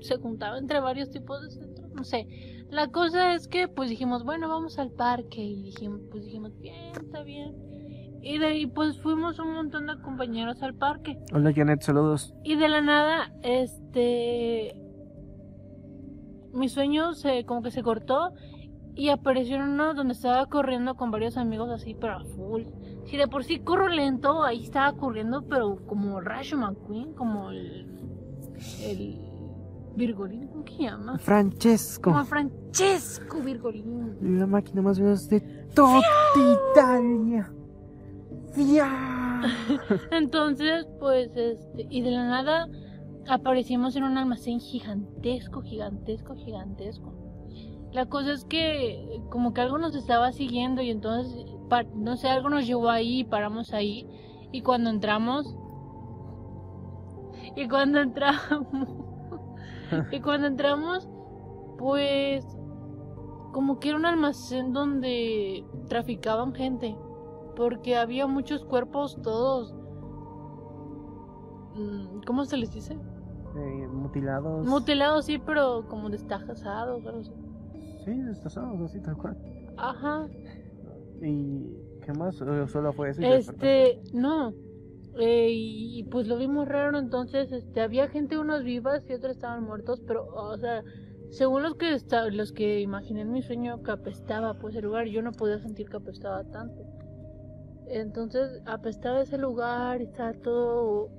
[0.00, 2.26] se juntaba entre varios tipos de centros, no sé.
[2.70, 6.92] La cosa es que pues dijimos, bueno, vamos al parque y dijimos, pues dijimos, bien,
[6.94, 7.56] está bien.
[8.22, 11.18] Y de ahí pues fuimos un montón de compañeros al parque.
[11.32, 12.32] Hola Janet, saludos.
[12.44, 14.74] Y de la nada, este
[16.52, 18.32] mi sueño se como que se cortó
[18.94, 22.62] y apareció uno donde estaba corriendo con varios amigos así, pero a full.
[23.06, 27.86] Si de por sí corro lento, ahí estaba corriendo, pero como Rayo McQueen, como el
[28.82, 29.29] el
[29.96, 31.18] Virgolín, ¿cómo que se llama?
[31.18, 34.38] Francesco, Como Francesco Virgolín.
[34.38, 35.40] la máquina más veloz de
[35.74, 36.00] toda
[36.72, 37.52] Italia.
[38.52, 39.42] Fia.
[40.10, 42.68] Entonces, pues, este, y de la nada
[43.28, 47.12] aparecimos en un almacén gigantesco, gigantesco, gigantesco.
[47.92, 51.44] La cosa es que como que algo nos estaba siguiendo y entonces,
[51.94, 54.06] no sé, algo nos llevó ahí y paramos ahí.
[54.52, 55.54] Y cuando entramos,
[57.56, 58.88] y cuando entramos,
[60.10, 61.08] y cuando entramos,
[61.78, 62.44] pues,
[63.52, 66.96] como que era un almacén donde traficaban gente
[67.56, 69.74] porque había muchos cuerpos todos
[71.74, 72.94] mm, ¿cómo se les dice?
[73.56, 74.66] Eh, mutilados.
[74.66, 77.32] mutilados sí pero como destajados algo así.
[78.04, 79.36] sí, destazados, así tal cual.
[79.76, 80.28] ajá
[81.22, 82.40] ¿Y qué más?
[82.40, 83.20] ¿O solo fue eso?
[83.20, 84.54] y este no
[85.18, 89.64] Eh, y, pues lo vimos raro entonces este había gente unos vivas y otros estaban
[89.64, 90.84] muertos pero o sea
[91.30, 95.06] según los que esta- los que imaginé en mi sueño que apestaba pues el lugar
[95.08, 96.84] yo no podía sentir que apestaba tanto
[97.88, 101.10] entonces apestaba ese lugar estaba todo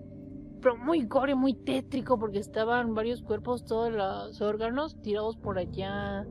[0.62, 6.24] pero muy gore, muy tétrico, porque estaban varios cuerpos, todos los órganos tirados por allá,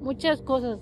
[0.00, 0.80] muchas cosas.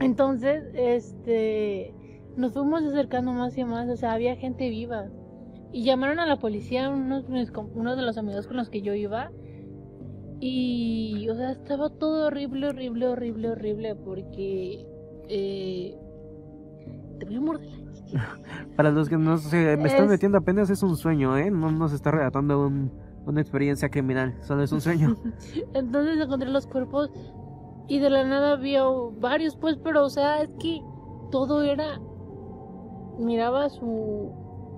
[0.00, 1.94] Entonces, este,
[2.36, 5.06] nos fuimos acercando más y más, o sea, había gente viva.
[5.72, 8.82] Y llamaron a la policía unos, mis com- uno de los amigos con los que
[8.82, 9.30] yo iba.
[10.40, 14.86] Y, o sea, estaba todo horrible, horrible, horrible, horrible, porque...
[15.28, 15.96] Eh,
[17.18, 17.70] te voy a morder.
[18.76, 21.50] Para los que no se me están Es- metiendo apenas es un sueño, ¿eh?
[21.50, 22.92] No nos está relatando un-
[23.24, 25.16] una experiencia criminal, solo es un sueño.
[25.74, 27.10] Entonces encontré los cuerpos
[27.88, 28.84] y de la nada había
[29.18, 30.80] varios, pues, pero, o sea, es que
[31.30, 31.98] todo era...
[33.18, 34.32] Miraba su...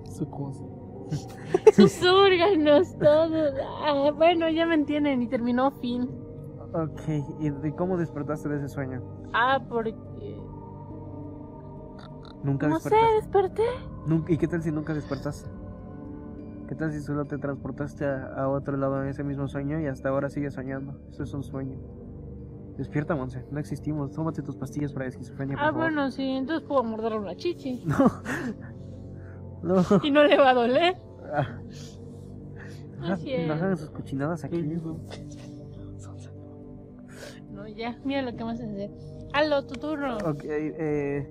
[0.05, 0.63] Su cosa.
[1.73, 3.35] sus órganos, todo.
[3.83, 6.09] Ah, bueno, ya me entienden y terminó fin.
[6.73, 7.01] ok,
[7.39, 9.01] ¿y de cómo despertaste de ese sueño?
[9.33, 10.39] Ah, porque...
[12.43, 13.15] ¿Nunca No sé, despertaste?
[13.15, 13.63] desperté.
[14.05, 15.49] Nunca- ¿Y qué tal si nunca despertaste?
[16.67, 19.87] ¿Qué tal si solo te transportaste a, a otro lado en ese mismo sueño y
[19.87, 20.93] hasta ahora sigues soñando?
[21.09, 21.77] Eso es un sueño.
[22.79, 24.13] Despierta, Monse, no existimos.
[24.13, 25.81] Tómate tus pastillas para esquizofrenia, por Ah, favor.
[25.81, 27.83] bueno, sí, entonces puedo morder una chichi.
[29.61, 29.75] No.
[29.81, 29.83] No.
[30.03, 30.95] Y no le va a doler.
[31.33, 31.59] Ah.
[33.11, 34.61] Así No hagan sus cochinadas aquí.
[37.51, 38.89] No, ya, mira lo que más hacer.
[39.33, 40.15] Hazlo, tu turno.
[40.25, 41.29] Ok, eh,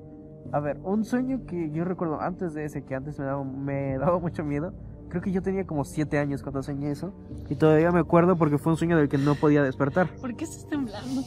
[0.52, 3.96] a ver, un sueño que yo recuerdo antes de ese, que antes me daba, me
[3.96, 4.74] daba mucho miedo.
[5.08, 7.12] Creo que yo tenía como 7 años cuando soñé eso.
[7.48, 10.08] Y todavía me acuerdo porque fue un sueño del que no podía despertar.
[10.20, 11.22] ¿Por qué estás temblando?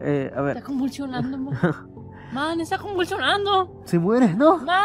[0.00, 1.54] Eh, a ver, Está convulsionando, man.
[2.32, 3.80] Man, está convulsionando.
[3.84, 4.58] se muere, ¿no?
[4.58, 4.84] Man.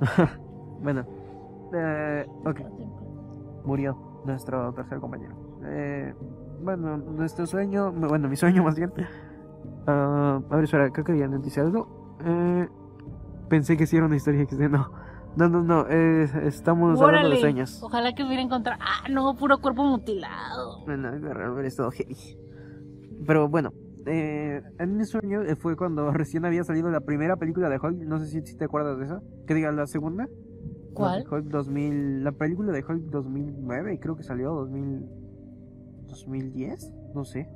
[0.82, 1.06] Bueno,
[1.74, 2.60] eh, ok,
[3.64, 5.34] murió nuestro tercer compañero.
[5.64, 6.14] Eh,
[6.62, 8.92] bueno, nuestro sueño, bueno, mi sueño más bien.
[9.86, 12.16] Ah, a ver, espera, creo que ya dice algo.
[12.22, 12.68] Eh,
[13.48, 14.90] pensé que sí era una historia que no.
[15.36, 17.82] No, no, no, eh, estamos hablando de sueños.
[17.82, 18.80] Ojalá que hubiera encontrado.
[18.80, 20.84] Ah, no, puro cuerpo mutilado.
[20.84, 21.10] Bueno,
[21.52, 22.38] hubiera estado heavy.
[23.26, 23.72] Pero bueno,
[24.06, 28.02] eh, en mi sueño eh, fue cuando recién había salido la primera película de Hulk.
[28.02, 29.22] No sé si, si te acuerdas de esa.
[29.46, 30.28] Que diga la segunda.
[30.92, 31.24] ¿Cuál?
[31.24, 32.22] La Hulk 2000.
[32.22, 34.52] La película de Hulk 2009, creo que salió.
[34.54, 35.08] 2000,
[36.06, 37.48] 2010, no sé.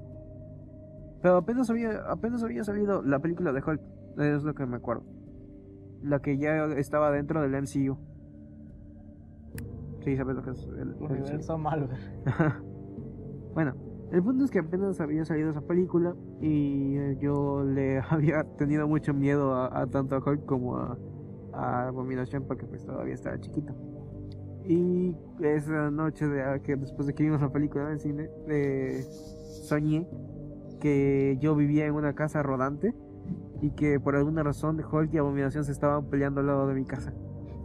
[1.22, 3.80] Pero apenas había, apenas había salido la película de Hulk.
[4.18, 5.04] Es lo que me acuerdo.
[6.02, 7.96] La que ya estaba dentro del MCU.
[10.04, 10.94] Sí, sabes lo que es el, el.
[10.94, 11.88] Universo Marvel.
[13.54, 13.74] Bueno,
[14.12, 19.12] el punto es que apenas había salido esa película y yo le había tenido mucho
[19.14, 20.96] miedo a, a tanto a Hulk como a,
[21.52, 23.74] a Abominación porque pues todavía estaba chiquito.
[24.64, 28.30] Y esa noche de, ah, que después de que vimos la película en el cine,
[28.48, 29.02] eh,
[29.66, 30.06] soñé
[30.78, 32.94] que yo vivía en una casa rodante
[33.60, 36.84] y que por alguna razón Hulk y Abominación se estaban peleando al lado de mi
[36.84, 37.12] casa.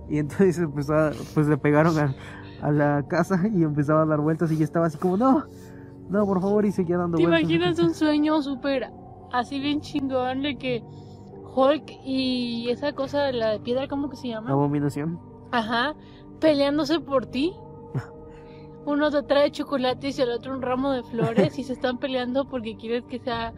[0.10, 2.14] Y entonces empezó a- pues le pegaron a,
[2.62, 5.46] a la casa y empezaba a dar vueltas y yo estaba así como, no,
[6.10, 7.42] no, por favor, y seguía dando ¿Te vueltas.
[7.50, 8.90] imaginas un sueño súper
[9.32, 10.84] así bien chingón de que
[11.56, 14.50] Hulk y esa cosa de la piedra, ¿cómo que se llama?
[14.52, 15.20] Abominación.
[15.52, 15.94] Ajá,
[16.40, 17.54] peleándose por ti.
[18.86, 22.50] Uno te trae chocolates y el otro un ramo de flores y se están peleando
[22.50, 23.54] porque quieres que sea,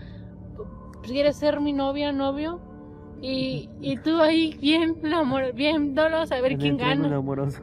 [1.05, 2.61] quieres ser mi novia, novio.
[3.21, 7.15] Y, y tú ahí bien, amor, bien, dolos a ver en quién gana.
[7.15, 7.61] amoroso.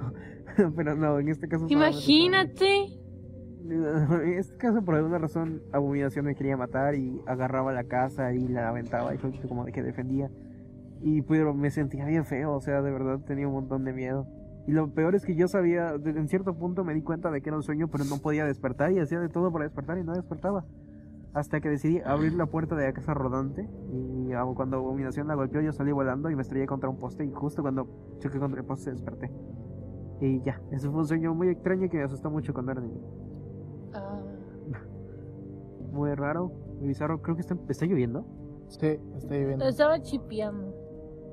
[0.77, 1.67] Pero no, en este caso...
[1.69, 2.99] Imagínate.
[3.65, 8.49] En este caso, por alguna razón, Abominación me quería matar y agarraba la casa y
[8.49, 10.31] la aventaba y Hulk como de que defendía.
[11.01, 14.27] Y pero me sentía bien feo, o sea, de verdad tenía un montón de miedo.
[14.67, 17.51] Y lo peor es que yo sabía, en cierto punto me di cuenta de que
[17.51, 20.13] era un sueño, pero no podía despertar y hacía de todo para despertar y no
[20.13, 20.65] despertaba.
[21.35, 25.61] Hasta que decidí abrir la puerta de la casa rodante y cuando Abominación la golpeó
[25.61, 27.87] yo salí volando y me estrellé contra un poste y justo cuando
[28.19, 29.31] choqué contra el poste desperté.
[30.21, 33.01] Y ya, eso fue un sueño muy extraño que me asustó mucho cuando era niño.
[33.95, 34.21] Ah,
[35.91, 37.21] Muy raro, muy bizarro.
[37.21, 38.25] Creo que está, está lloviendo.
[38.69, 39.67] Sí, estoy viviendo.
[39.67, 40.75] estaba chipeando.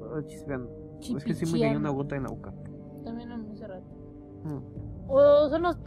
[0.02, 0.70] Oh, chispeando.
[1.00, 2.54] Es que sí me cayó una gota en la boca.
[3.04, 3.88] También a mí hace rato.
[4.44, 4.60] Mm,
[5.08, 5.78] ¿O son los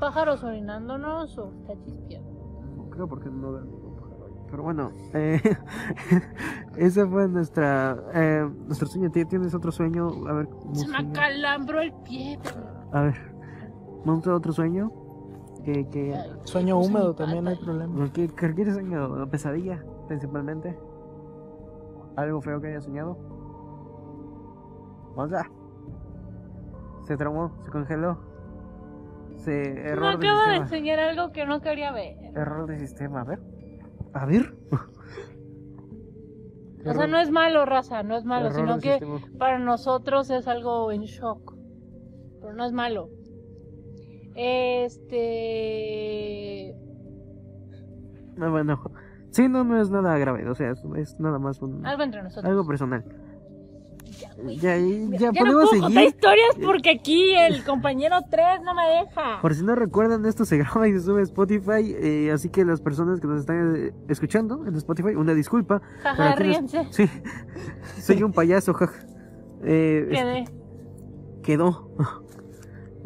[0.00, 2.27] pájaros orinándonos o está chispeando?
[2.98, 4.26] Creo porque no veo ningún pájaro.
[4.50, 5.40] Pero bueno, eh,
[6.76, 9.08] ese fue nuestra, eh, nuestro sueño.
[9.12, 10.08] ¿Ti- ¿Tienes otro sueño?
[10.28, 12.38] A ver, un Se me acalambró el pie.
[12.92, 13.14] A ver,
[14.04, 14.90] ¿monta otro sueño?
[15.64, 18.10] Que, Sueño puse húmedo también, no hay problema.
[18.12, 19.28] ¿qué, qué quieres sueño?
[19.30, 19.84] ¿Pesadilla?
[20.08, 20.76] Principalmente.
[22.16, 23.16] ¿Algo feo que haya soñado?
[25.14, 25.46] Vamos a.
[27.04, 28.18] Se traumó, se congeló.
[29.46, 30.64] Me error de acaba de sistema.
[30.64, 32.16] enseñar algo que no quería ver.
[32.34, 33.38] Error de sistema, a ver.
[34.14, 34.54] A ver.
[36.86, 39.20] O sea, no es malo, raza, no es malo, Error sino de que sistema.
[39.38, 41.54] para nosotros es algo en shock.
[42.40, 43.10] pero no es malo.
[45.18, 46.74] Este.
[48.40, 48.80] Ah, bueno,
[49.30, 52.22] sí, no, no es nada grave, o sea, es, es nada más un, Algo entre
[52.22, 52.48] nosotros.
[52.48, 53.04] algo personal.
[54.20, 54.30] Ya.
[54.76, 54.76] Ya,
[55.18, 56.08] ya, no podemos puedo seguir.
[56.08, 59.40] historias porque aquí el compañero 3 no me deja.
[59.40, 62.64] Por si no recuerdan, esto se graba y se sube a Spotify, eh, así que
[62.64, 65.80] las personas que nos están eh, escuchando en Spotify, una disculpa.
[66.02, 66.86] Jaja, nos- ríense.
[66.90, 67.08] Sí,
[68.00, 69.06] soy un payaso, jaja.
[69.62, 70.44] Eh, Quedé.
[71.42, 71.90] quedó.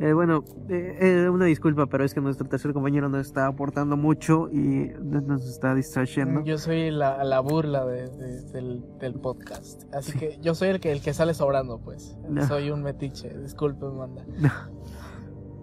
[0.05, 3.97] Eh, bueno, eh, eh, una disculpa, pero es que nuestro tercer compañero nos está aportando
[3.97, 6.43] mucho y nos está distrayendo.
[6.43, 9.85] Yo soy la, la burla de- de- del, del podcast.
[9.95, 12.19] Así que yo soy el que, el que sale sobrando, pues.
[12.29, 12.45] No.
[12.49, 13.29] Soy un metiche.
[13.39, 14.25] Disculpe, manda.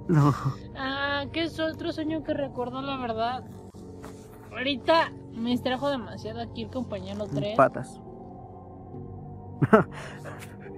[0.07, 0.33] No,
[0.77, 3.43] Ah, que es otro sueño que recuerdo, la verdad.
[4.51, 7.57] Ahorita me distrajo demasiado aquí el compañero 3.
[7.57, 7.99] patas.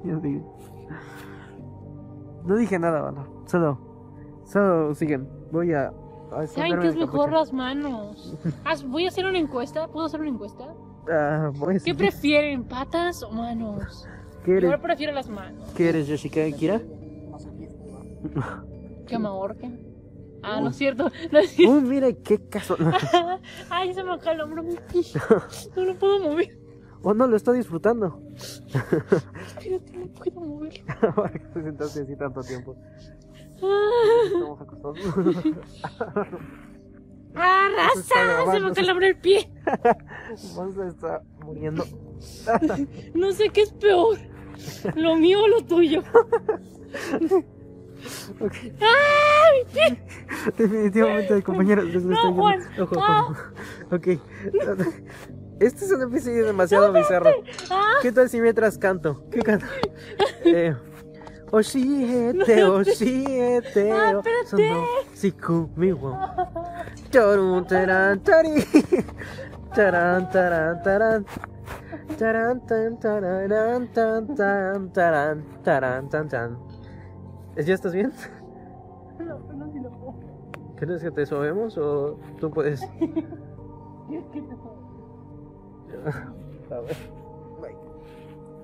[0.04, 0.42] Ya dije.
[2.46, 3.28] No dije nada, mano.
[3.46, 3.78] Solo,
[4.46, 5.28] solo siguen.
[5.52, 5.94] Voy a.
[6.32, 7.40] a ¿Saben qué es mejor capucha.
[7.40, 8.38] las manos?
[8.88, 9.88] Voy a hacer una encuesta.
[9.88, 10.74] ¿Puedo hacer una encuesta?
[11.12, 14.08] Ah, pues, ¿Qué prefieren, patas o manos?
[14.46, 14.72] ¿Qué eres?
[14.72, 15.70] Yo prefiero las manos.
[15.76, 16.82] ¿Qué eres, Yoshika Kira?
[19.08, 19.92] Que me ahorquen.
[20.44, 21.12] Ah, no es cierto.
[21.32, 21.76] No es cierto.
[21.76, 22.76] Uy, mira qué caso.
[23.70, 24.64] Ay, se me acá el hombro.
[24.64, 26.61] No lo puedo mover.
[27.04, 28.22] Oh, no, lo está disfrutando.
[28.36, 30.84] Espérate, no puedo moverlo.
[31.16, 32.76] ¿Para qué te sentaste así tanto tiempo?
[33.64, 33.90] Ah,
[34.26, 35.00] Estamos acostados.
[37.36, 38.52] ¡Ah, raza!
[38.52, 39.50] Se me calambra el pie.
[40.56, 41.84] Monza está muriendo.
[43.16, 44.18] No sé qué es peor.
[44.96, 46.02] Lo mío o lo tuyo.
[48.40, 48.54] Ok.
[48.80, 50.04] ¡Ah, mi pie!
[50.58, 52.34] Definitivamente el compañero les No.
[52.36, 52.60] Juan.
[52.80, 53.28] Ojo, Ah.
[53.30, 53.36] ojo.
[53.96, 54.08] Ok.
[55.62, 57.30] Este es un episodio demasiado bizarro.
[57.70, 57.94] ¡Ah!
[58.02, 59.24] ¿Qué tal si mientras canto?
[59.30, 59.68] ¿Qué canto?
[60.44, 60.76] Eh,
[61.52, 63.92] Oshiete, oshiete,
[64.46, 66.18] sono sikumiwo.
[67.12, 68.64] Torun, taran, tari.
[69.76, 71.26] Taran, taran, taran.
[72.18, 76.58] Taran, tan, tararán, tan, tan, taran, taran, tan, tan.
[77.56, 78.12] ¿Ya estás bien?
[79.20, 80.16] No, no, si lo puedo.
[80.76, 82.82] ¿Quieres que te sobemos o tú puedes?
[84.10, 84.56] Dios, ¿qué te
[86.72, 86.98] A ver.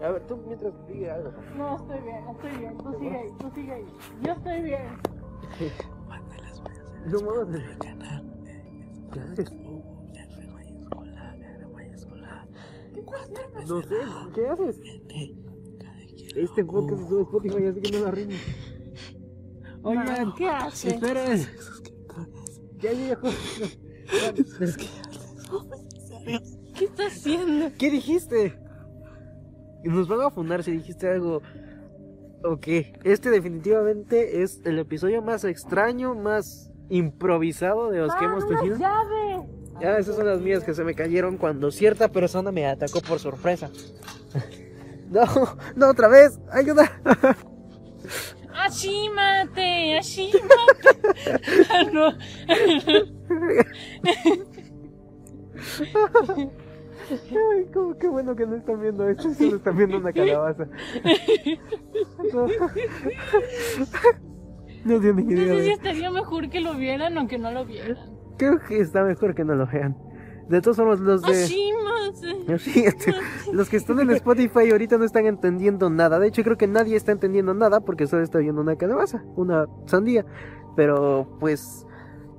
[0.02, 1.32] A ver, tú mientras diga algo.
[1.58, 2.78] No, estoy bien, estoy bien.
[2.78, 3.86] Tú sigue ahí, tú sigue ahí.
[4.22, 4.84] Yo estoy bien.
[7.08, 8.24] No muevas el canal.
[13.68, 13.96] No sé,
[14.34, 14.80] ¿qué haces?
[16.36, 18.42] Este podcast es de Spotify, así que no la rimes.
[19.84, 20.90] Oigan, ¿Qué hace?
[20.90, 21.48] esperen.
[22.80, 23.30] Ya llegó.
[26.26, 26.40] ¿Qué
[26.86, 27.72] está haciendo?
[27.78, 28.58] ¿Qué dijiste?
[29.84, 31.42] Nos van a fundar si dijiste algo.
[32.44, 32.68] Ok,
[33.04, 38.78] este definitivamente es el episodio más extraño, más improvisado de los que hemos ¡Ah, tenido.
[38.78, 39.48] llave!
[39.84, 43.20] Ah, esas son las mías que se me cayeron cuando cierta persona me atacó por
[43.20, 43.70] sorpresa.
[45.10, 45.24] No,
[45.78, 46.92] no, otra vez, ayuda.
[48.54, 49.98] ¡Ashímate!
[49.98, 50.44] ¡Ashímate!
[51.70, 52.12] Ah, no.
[57.10, 60.67] Ay, cómo, qué bueno que no están viendo esto, solo están viendo una calabaza.
[62.34, 62.48] No,
[64.86, 65.56] no tienen No idea.
[65.56, 67.98] sé si estaría mejor que lo vieran o que no lo vieran.
[68.38, 69.98] Creo que está mejor que no lo vean.
[70.50, 71.46] De todos somos los de...
[72.48, 73.13] Este,
[73.52, 76.20] los que están en Spotify ahorita no están entendiendo nada.
[76.20, 79.65] De hecho, creo que nadie está entendiendo nada porque solo está viendo una calabaza, una
[79.86, 80.26] sandía.
[80.76, 81.86] Pero, pues,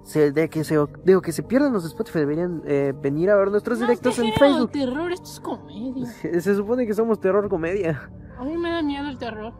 [0.09, 3.51] se, de que se, digo que se pierdan los Spotify deberían eh, venir a ver
[3.51, 4.73] nuestros No, directos en Facebook.
[4.73, 6.07] de terror, esto es comedia.
[6.41, 8.11] Se supone que somos terror comedia.
[8.39, 9.53] A mí me da miedo el terror.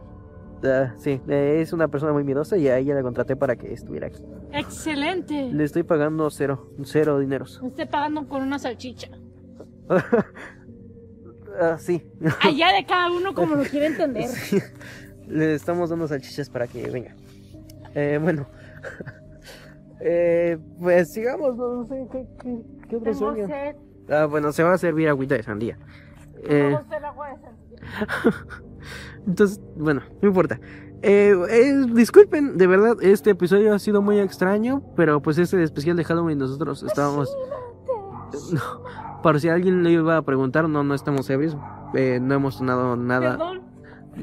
[0.63, 3.71] Ah, sí, eh, es una persona muy miedosa y a ella la contraté para que
[3.71, 4.23] estuviera aquí.
[4.51, 5.51] ¡Excelente!
[5.53, 7.61] Le estoy pagando cero, cero dineros.
[7.61, 9.09] Me estoy pagando con una salchicha.
[11.61, 12.01] Ah, sí.
[12.41, 14.29] Allá de cada uno como lo quiere entender.
[14.29, 14.59] Sí.
[15.27, 17.13] Le estamos dando salchichas para que venga.
[17.93, 18.47] Eh, bueno.
[20.01, 23.47] Eh, pues sigamos, no, no sé qué, qué, qué otro Tengo sueño.
[23.47, 23.75] sed.
[24.09, 25.77] Ah, bueno, se va a servir agüita de sandía.
[26.43, 27.79] Eh, sed, agua de sandía.
[29.27, 30.59] entonces, bueno, no importa.
[31.01, 35.95] Eh, eh, disculpen, de verdad, este episodio ha sido muy extraño, pero pues este especial
[35.95, 37.35] de Halloween nosotros estábamos...
[38.53, 38.61] No,
[39.23, 41.57] para si alguien le iba a preguntar, no, no estamos ebrios,
[41.95, 43.61] eh, no hemos tomado nada, Perdón.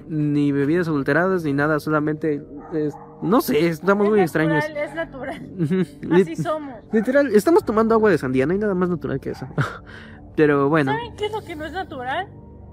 [0.09, 2.43] Ni bebidas adulteradas, ni nada, solamente,
[3.23, 4.65] no sé, estamos es muy natural, extraños.
[4.77, 5.51] Es natural.
[6.13, 6.75] Así somos.
[6.93, 9.47] Literal, estamos tomando agua de sandía, no hay nada más natural que eso.
[10.37, 10.93] Pero bueno.
[10.93, 12.29] ¿Saben qué es lo que no es natural?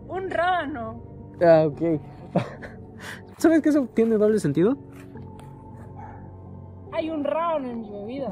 [0.07, 1.01] Un rábano.
[1.41, 2.01] Ah, ok.
[3.37, 4.77] ¿Sabes que eso tiene doble sentido?
[6.91, 8.31] Hay un round en mi bebida.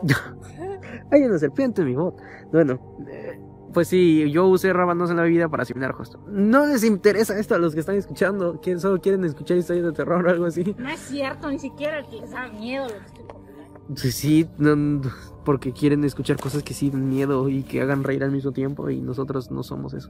[1.12, 2.16] Hay una serpiente en mi bot.
[2.52, 3.40] Bueno, eh,
[3.74, 6.20] pues sí, yo usé rábanos en la bebida para asimilar justo.
[6.28, 9.92] No les interesa esto a los que están escuchando, que solo quieren escuchar historias de
[9.94, 10.76] terror o algo así.
[10.78, 13.96] No es cierto, ni siquiera que les da miedo lo que estoy contando.
[13.96, 15.02] Sí, no,
[15.44, 18.90] porque quieren escuchar cosas que sí dan miedo y que hagan reír al mismo tiempo
[18.90, 20.10] y nosotros no somos eso.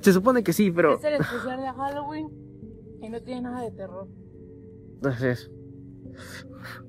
[0.00, 0.98] Se supone que sí, pero...
[0.98, 2.28] Es el especial de Halloween
[3.00, 4.06] y no tiene nada de terror.
[5.04, 5.50] Así es.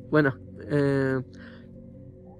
[0.10, 0.36] Bueno,
[0.70, 1.22] eh,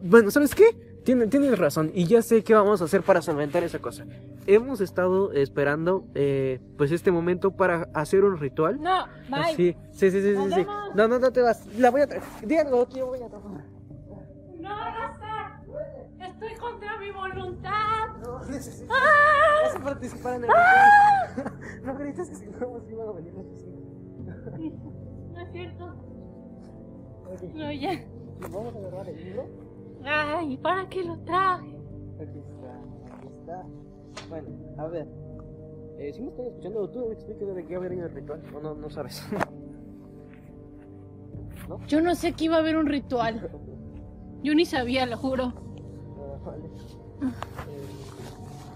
[0.04, 0.66] bueno, ¿sabes qué?
[1.04, 4.06] Tienes, tienes razón y ya sé qué vamos a hacer para solventar esa cosa.
[4.48, 8.82] Hemos estado esperando eh, pues este momento para hacer un ritual.
[8.82, 9.56] No, bye.
[9.56, 10.66] Sí, sí, sí, sí, sí.
[10.96, 11.66] No, no, no te vas.
[11.78, 12.24] La voy a traer.
[12.66, 13.66] Algo que yo voy a tomar.
[14.60, 15.62] No, Raza.
[16.20, 18.08] Estoy contra mi voluntad.
[18.24, 18.94] No, necesito.
[18.94, 19.66] ¡Ah!
[19.66, 21.60] Vas a participar en el ritual.
[21.84, 23.84] No grites que si no, sí van a venir vecinos.
[25.34, 25.86] No es cierto.
[27.54, 28.06] No, ya.
[28.40, 29.63] Vamos a agarrar el libro.
[30.06, 31.78] Ay, ¿para qué lo traje?
[32.20, 32.82] Aquí está,
[33.16, 33.64] aquí está.
[34.30, 35.08] Bueno, a ver.
[36.00, 38.42] Eh, si me están escuchando, tú me explicas de qué va a venir el ritual.
[38.56, 39.26] O no, no sabes.
[41.88, 43.50] Yo no sé que iba a haber un ritual.
[44.44, 45.54] Yo ni sabía, lo juro.
[46.18, 46.66] Ah, vale.
[46.66, 46.70] Eh,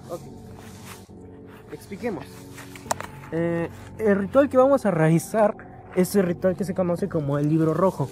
[0.09, 0.21] ok.
[1.73, 2.25] Expliquemos.
[3.33, 5.57] Eh, el ritual que vamos a realizar
[5.95, 8.07] es el ritual que se conoce como el libro rojo.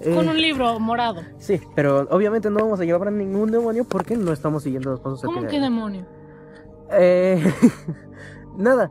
[0.00, 1.20] Eh, Con un libro morado.
[1.38, 5.00] Sí, pero obviamente no vamos a llevar a ningún demonio porque no estamos siguiendo los
[5.00, 6.06] pasos ¿Cómo que demonio?
[6.92, 7.42] Eh,
[8.56, 8.90] nada,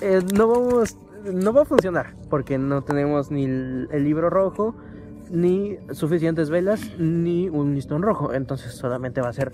[0.00, 0.96] eh, no vamos,
[1.32, 4.74] no va a funcionar porque no tenemos ni el, el libro rojo,
[5.30, 8.32] ni suficientes velas, ni un listón rojo.
[8.32, 9.52] Entonces solamente va a ser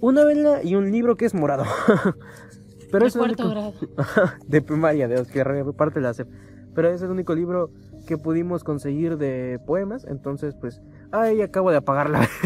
[0.00, 1.64] una vela y un libro que es morado.
[2.90, 4.30] Pero de es el cuarto único- grado.
[4.46, 6.28] de primaria, de los que reparte la SEP.
[6.74, 7.70] Pero es el único libro
[8.08, 10.04] que pudimos conseguir de poemas.
[10.08, 10.80] Entonces, pues,
[11.12, 12.26] ay, acabo de apagarla.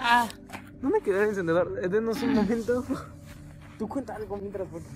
[0.00, 0.28] Ah,
[0.80, 1.78] no me quedó el encendedor.
[1.82, 2.84] Eh, Denos un momento.
[3.78, 4.66] Tú cuenta algo mientras.
[4.68, 4.86] porque-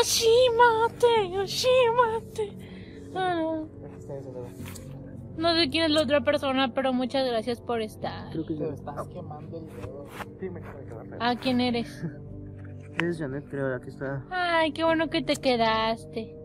[0.00, 2.52] Ashimate, Ashimate.
[3.14, 3.62] Ah,
[5.36, 8.30] no sé quién es la otra persona, pero muchas gracias por estar.
[8.30, 10.06] Creo que Te es estás quemando el dedo.
[10.38, 11.02] Sí, me feo.
[11.20, 12.04] Ah, ¿quién eres?
[13.02, 14.24] Es Janet, creo, aquí está.
[14.30, 16.36] Ay, qué bueno que te quedaste.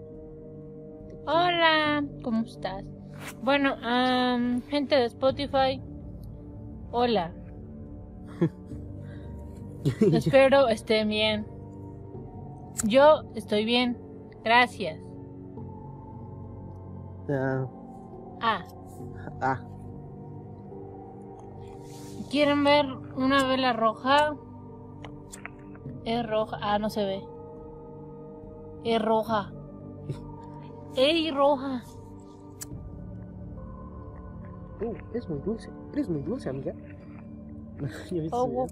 [1.27, 2.85] Hola, ¿cómo estás?
[3.41, 5.81] Bueno, am, gente de Spotify.
[6.91, 7.33] Hola,
[10.13, 11.47] espero estén bien.
[12.83, 13.97] Yo estoy bien,
[14.43, 14.99] gracias.
[18.41, 18.63] Ah,
[19.41, 19.61] ah,
[22.29, 22.85] ¿quieren ver
[23.17, 24.35] una vela roja?
[26.05, 26.59] Es roja.
[26.61, 27.23] Ah, no se ve.
[28.83, 29.54] Es roja.
[30.95, 31.83] ¡Ey, roja!
[34.81, 35.69] uh, es muy dulce.
[35.93, 36.73] Eres muy dulce, amiga.
[38.31, 38.67] Oh, wow.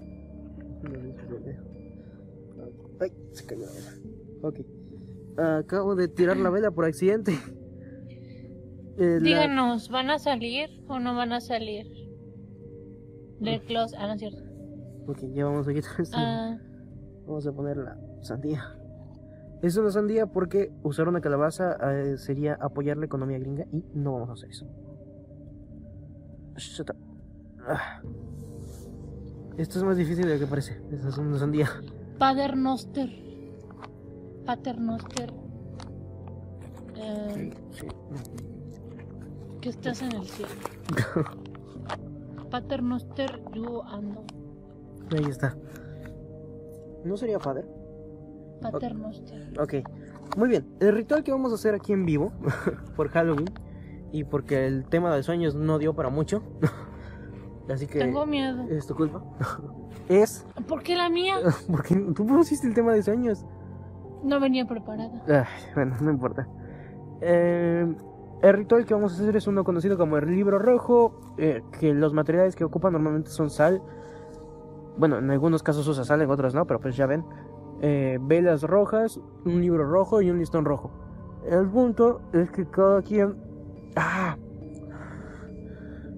[3.00, 3.90] Ay, se cayó la vela.
[4.42, 4.60] Ok.
[5.36, 7.32] Acabo de tirar la vela por accidente.
[8.98, 11.86] Eh, Díganos, ¿van a salir o no van a salir?
[13.40, 13.98] Del closet.
[14.00, 14.42] Ah, no es cierto.
[15.08, 16.16] Ok, ya vamos a quitar esto.
[16.18, 16.56] Ah,
[17.26, 18.62] Vamos a poner la sandía.
[19.62, 24.12] Es una sandía porque usar una calabaza eh, sería apoyar la economía gringa y no
[24.12, 24.66] vamos a hacer eso.
[26.56, 26.96] Shut up.
[27.66, 28.00] Ah.
[29.56, 30.80] Esto es más difícil de lo que parece.
[30.90, 31.68] Esta es una sandía.
[32.18, 33.10] Paternoster.
[34.44, 35.32] Paternoster.
[36.96, 37.86] Eh, Sí.
[39.60, 40.50] ¿Qué estás en el cielo?
[42.50, 44.24] Paternoster, yo ando.
[45.16, 45.56] Ahí está.
[47.04, 47.66] ¿No sería padre?
[48.70, 49.52] Paternoster.
[49.60, 49.74] Ok.
[50.36, 50.66] Muy bien.
[50.80, 52.32] El ritual que vamos a hacer aquí en vivo
[52.96, 53.50] por Halloween
[54.12, 56.42] y porque el tema de sueños no dio para mucho.
[57.72, 58.64] Así que Tengo miedo.
[58.68, 59.22] es tu culpa.
[60.08, 61.36] es ¿Por qué la mía?
[61.70, 63.44] porque tú pusiste el tema de sueños.
[64.22, 65.22] No venía preparada.
[65.28, 66.48] Ay, bueno, no importa.
[67.20, 67.94] Eh,
[68.42, 71.94] el ritual que vamos a hacer es uno conocido como el libro rojo, eh, que
[71.94, 73.82] los materiales que ocupa normalmente son sal.
[74.98, 77.24] Bueno, en algunos casos usa sal, en otros no, pero pues ya ven.
[77.86, 80.90] Eh, velas rojas, un libro rojo y un listón rojo.
[81.46, 83.34] El punto es que cada quien...
[83.94, 84.38] Ah.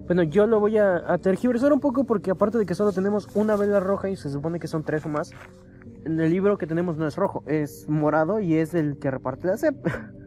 [0.05, 3.27] Bueno, yo lo voy a, a tergiversar un poco porque aparte de que solo tenemos
[3.35, 5.31] una vela roja y se supone que son tres o más,
[6.05, 9.47] en el libro que tenemos no es rojo, es morado y es el que reparte
[9.47, 9.75] la CEP.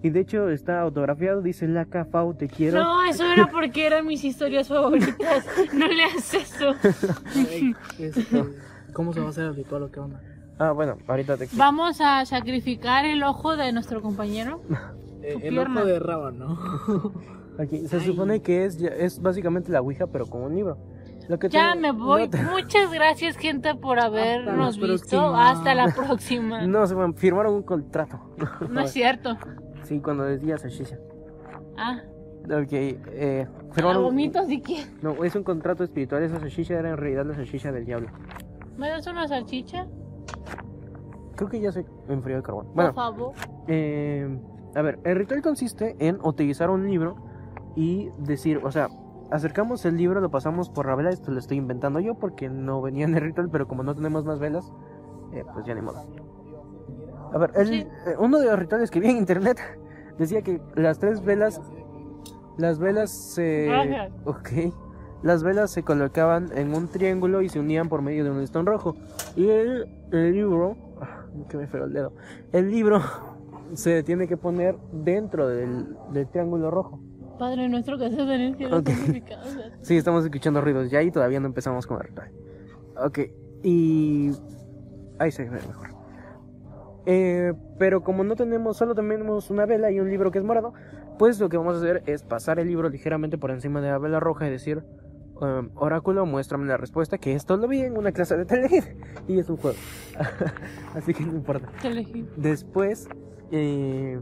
[0.00, 2.80] Y de hecho está autografiado, dice Laca Fau, te quiero.
[2.80, 5.44] No, eso era porque eran mis historias favoritas.
[5.72, 6.74] No le hagas eso.
[7.98, 8.44] Este,
[8.92, 10.20] ¿Cómo se va a hacer el ritual o qué onda?
[10.58, 11.64] Ah, bueno, ahorita te explico.
[11.64, 14.60] Vamos a sacrificar el ojo de nuestro compañero.
[15.20, 15.80] Eh, el pierna.
[15.80, 16.56] ojo de rabo, ¿no?
[17.58, 20.78] Aquí, se supone que es, ya- es básicamente la Ouija, pero con un libro.
[21.28, 22.22] Lo que Ya me voy.
[22.26, 25.08] No, te- Muchas gracias, gente, por habernos Hasta visto.
[25.08, 25.50] próxima.
[25.50, 26.66] Hasta la próxima.
[26.68, 28.20] no, se firmaron un contrato.
[28.70, 29.36] No es cierto.
[29.82, 30.98] Sí, cuando decías Shisha.
[31.76, 32.00] Ah,
[32.44, 34.04] Ok, eh, la firmaron...
[34.04, 34.88] vomito si quieres.
[35.02, 36.22] No, es un contrato espiritual.
[36.22, 38.08] Esa salchicha era en realidad la salchicha del diablo.
[38.78, 39.88] ¿Me das una salchicha?
[41.38, 42.66] Creo que ya se enfrió el carbón.
[42.66, 43.32] Por Bueno, favor.
[43.68, 44.38] eh,
[44.74, 47.16] a ver, el ritual consiste en utilizar un libro
[47.76, 48.88] y decir, o sea,
[49.30, 51.10] acercamos el libro, lo pasamos por la vela.
[51.10, 54.24] Esto lo estoy inventando yo porque no venía en el ritual, pero como no tenemos
[54.24, 54.70] más velas,
[55.32, 56.02] eh, pues ya ni modo.
[57.32, 57.74] A ver, el- Sí.
[58.06, 59.58] eh, uno de los rituales que vi en internet
[60.18, 61.60] decía que las tres velas,
[62.56, 64.12] las velas se, Gracias.
[64.24, 64.48] ok,
[65.22, 68.66] las velas se colocaban en un triángulo y se unían por medio de un listón
[68.66, 68.96] rojo.
[69.36, 70.76] Y el, el libro,
[71.46, 72.12] que me fregó el dedo,
[72.52, 73.00] el libro
[73.74, 77.00] se tiene que poner dentro del, del triángulo rojo.
[77.38, 78.88] Padre nuestro que estás en el cielo, Ok.
[78.88, 79.72] santificado seas.
[79.82, 82.30] Sí, estamos escuchando ruidos ya y todavía no empezamos con el ritual.
[83.04, 83.18] Ok,
[83.62, 84.32] y...
[85.20, 85.88] Ahí se ve mejor.
[87.06, 90.74] Eh, pero como no tenemos, solo tenemos una vela y un libro que es morado,
[91.18, 93.98] pues lo que vamos a hacer es pasar el libro ligeramente por encima de la
[93.98, 94.84] vela roja y decir,
[95.40, 98.84] um, oráculo, muéstrame la respuesta, que esto lo vi en una clase de Telegram
[99.26, 99.78] y es un juego.
[100.94, 101.68] Así que no importa.
[101.80, 102.26] Te elegí.
[102.36, 103.08] Después
[103.50, 104.20] eh,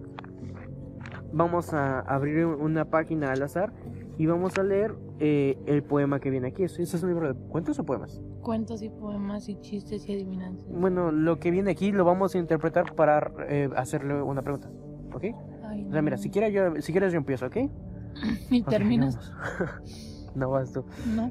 [1.33, 3.73] vamos a abrir una página al azar
[4.19, 6.65] y vamos a leer eh, el poema que viene aquí.
[6.65, 8.21] ¿Ese es un libro de cuentos o poemas?
[8.43, 10.67] Cuentos y poemas y chistes y adivinanzas.
[10.69, 14.71] Bueno, lo que viene aquí lo vamos a interpretar para eh, hacerle una pregunta.
[15.13, 15.25] ¿Ok?
[15.65, 17.57] Ay, O sea, mira, si quieres yo, si quieres yo empiezo, ¿ok?
[18.51, 19.19] Y terminas.
[20.41, 20.85] no vas tú.
[21.15, 21.31] No.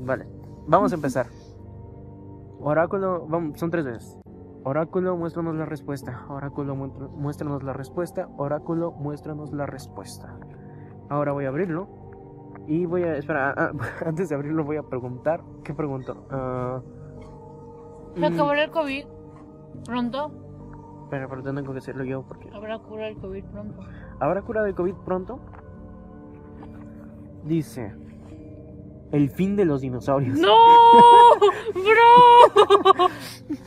[0.00, 0.26] Vale,
[0.66, 1.26] vamos a empezar.
[2.60, 4.18] Oráculo, vamos, son tres veces.
[4.64, 6.24] Oráculo, muéstranos la respuesta.
[6.28, 8.28] Oráculo, muéstranos la respuesta.
[8.38, 10.38] Oráculo, muéstranos la respuesta.
[11.10, 11.88] Ahora voy a abrirlo.
[12.66, 13.16] Y voy a.
[13.16, 13.72] Espera, ah,
[14.06, 15.42] antes de abrirlo voy a preguntar.
[15.62, 16.26] ¿Qué pregunto?
[16.30, 16.80] Ah,
[18.14, 19.04] Se mm, acabará el COVID
[19.84, 20.32] pronto.
[21.10, 22.48] Pero, pero tengo que hacerlo yo porque.
[22.50, 23.82] Habrá cura del COVID pronto.
[24.18, 25.40] ¿Habrá cura de COVID pronto?
[27.44, 28.03] Dice.
[29.14, 30.36] El fin de los dinosaurios.
[30.38, 30.56] ¡No!
[31.72, 33.08] ¡Bro!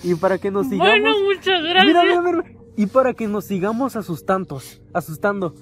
[0.03, 0.89] Y para que nos sigamos.
[0.89, 1.85] Bueno, muchas gracias.
[1.85, 2.43] Mira, mira, mira.
[2.75, 4.61] Y para que nos sigamos asustando,
[4.93, 5.55] asustando.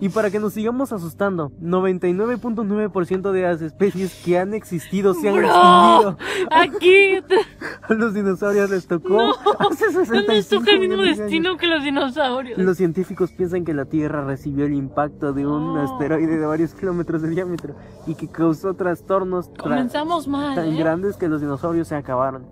[0.00, 5.36] Y para que nos sigamos asustando, 99.9% de las especies que han existido se han
[5.44, 6.16] extinguido.
[6.50, 7.18] Aquí
[7.88, 9.32] A los dinosaurios les tocó No.
[9.58, 12.58] hace no 65 nos toca el mismo destino que los dinosaurios.
[12.58, 15.82] Los científicos piensan que la Tierra recibió el impacto de un No.
[15.82, 17.74] asteroide de varios kilómetros de diámetro
[18.06, 20.54] y que causó trastornos tra- mal.
[20.54, 20.78] tan ¿eh?
[20.78, 22.46] grandes que los dinosaurios se acabaron.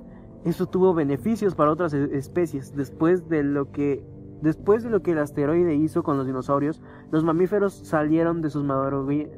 [0.45, 2.75] Eso tuvo beneficios para otras e- especies.
[2.77, 4.03] Después de lo que
[4.43, 8.64] después de lo que el asteroide hizo con los dinosaurios, los mamíferos salieron de sus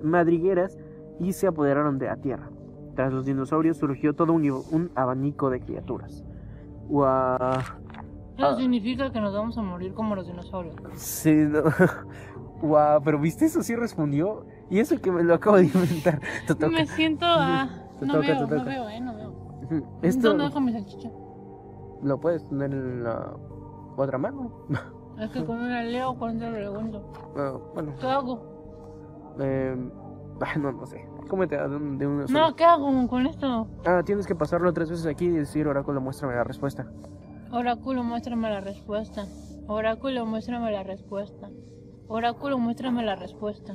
[0.03, 0.79] madrigueras
[1.19, 2.51] y se apoderaron de la Tierra.
[2.95, 6.25] Tras los dinosaurios surgió todo un, un abanico de criaturas.
[6.89, 7.37] Guau.
[8.37, 8.57] Eso Ah.
[8.57, 10.75] significa que nos vamos a morir como los dinosaurios.
[10.95, 11.63] Sí, no.
[12.63, 14.45] Guau, pero viste eso sí respondió.
[14.71, 16.21] Y eso que me lo acabo de inventar.
[16.71, 17.69] Me siento a...
[17.99, 19.99] Te No toca, veo, te no veo, eh, no veo.
[20.03, 21.11] Esto ¿Dónde dejo mi salchicha?
[22.03, 23.31] lo puedes tener en la
[24.05, 24.67] otra mano.
[25.19, 27.13] Es que con una leo, otra pregunto.
[27.37, 29.35] Ah, bueno, ¿Qué hago?
[29.41, 29.77] eh,
[30.41, 31.07] ah, no, no sé.
[31.29, 32.57] Cómete de, un- de una No.
[32.57, 33.69] ¿qué hago con esto?
[33.87, 36.87] Ah, tienes que pasarlo tres veces aquí y decir, oráculo, muéstrame la respuesta.
[37.53, 39.27] Oráculo, muéstrame la respuesta.
[39.69, 41.49] Oráculo, muéstrame la respuesta.
[42.09, 43.75] Oráculo, muéstrame la respuesta.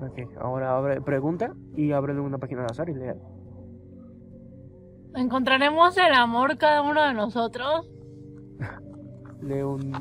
[0.00, 3.16] Ok, ahora abre, pregunta y ábrele una página al azar y lea.
[5.14, 7.88] ¿Encontraremos el amor cada uno de nosotros?
[9.42, 9.92] Lee un...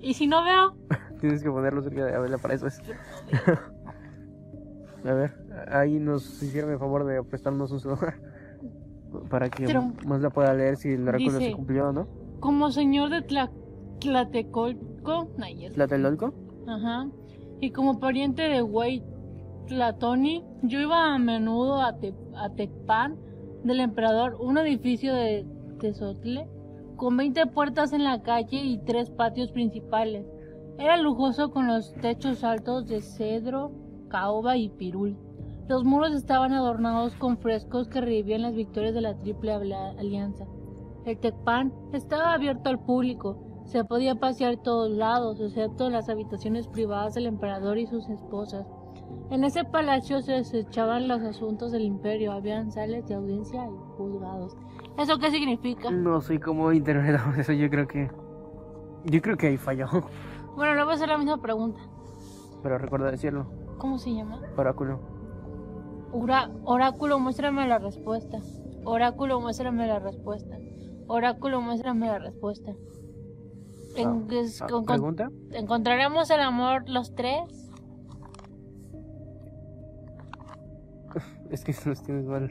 [0.00, 0.74] ¿Y si no veo?
[1.20, 2.80] Tienes que ponerlo cerca de Abela para eso es.
[5.04, 5.32] A ver,
[5.72, 8.14] ahí nos hicieron el favor de prestarnos un celular.
[9.30, 12.06] Para que Pero- más la pueda leer si el oráculo Dice- se cumplió o no.
[12.40, 13.50] Como señor de Tla
[14.00, 15.28] Tlatecolco,
[15.74, 16.32] ¿Tlatelolco?
[16.66, 17.08] ajá,
[17.60, 19.02] y como pariente de Güey
[19.68, 23.16] Tlatoni, yo iba a menudo a, Te- a Tecpan
[23.62, 25.46] del emperador, un edificio de
[25.78, 26.48] Tezotle,
[27.02, 30.24] con 20 puertas en la calle y tres patios principales.
[30.78, 33.72] Era lujoso con los techos altos de cedro,
[34.08, 35.18] caoba y pirul.
[35.66, 40.46] Los muros estaban adornados con frescos que revivían las victorias de la Triple Alianza.
[41.04, 43.36] El Tecpan estaba abierto al público.
[43.64, 48.64] Se podía pasear todos lados, excepto las habitaciones privadas del emperador y sus esposas.
[49.30, 54.56] En ese palacio se desechaban los asuntos del imperio, habían sales de audiencia y juzgados.
[54.98, 55.90] ¿Eso qué significa?
[55.90, 58.10] No sé cómo interpretamos eso, yo creo que...
[59.04, 59.86] Yo creo que ahí falló.
[60.54, 61.80] Bueno, le voy a hacer la misma pregunta.
[62.62, 63.46] Pero recuerda decirlo.
[63.78, 64.40] ¿Cómo se llama?
[64.56, 65.00] Oráculo.
[66.64, 68.38] Oráculo, muéstrame la respuesta.
[68.84, 70.56] Oráculo, muéstrame la respuesta.
[71.08, 72.72] Oráculo, muéstrame la respuesta.
[73.96, 75.30] En- es- Ah, con- ¿Pregunta?
[75.52, 77.70] ¿Encontraremos el amor los tres?
[81.50, 82.50] Es que los tienes mal.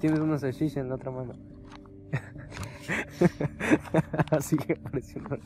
[0.00, 1.34] Tienes una salchicha en la otra mano.
[4.30, 5.38] Así que pareció una.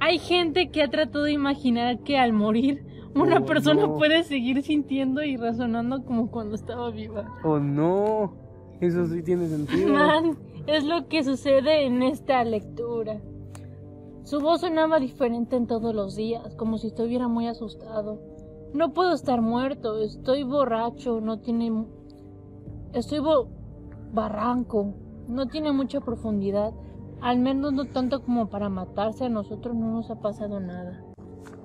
[0.00, 2.84] Hay gente que ha tratado de imaginar que al morir
[3.14, 3.96] una Oh, persona no.
[3.96, 7.26] puede seguir sintiendo y razonando como cuando estaba viva.
[7.44, 8.34] Oh no,
[8.80, 9.92] eso sí tiene sentido.
[9.92, 13.20] Man, es lo que sucede en esta lectura.
[14.24, 18.20] Su voz sonaba diferente en todos los días, como si estuviera muy asustado.
[18.74, 21.86] No puedo estar muerto, estoy borracho, no tiene...
[22.92, 23.48] Estoy bo-
[24.12, 24.94] barranco,
[25.28, 26.72] no tiene mucha profundidad.
[27.20, 31.02] Al menos no tanto como para matarse, a nosotros no nos ha pasado nada.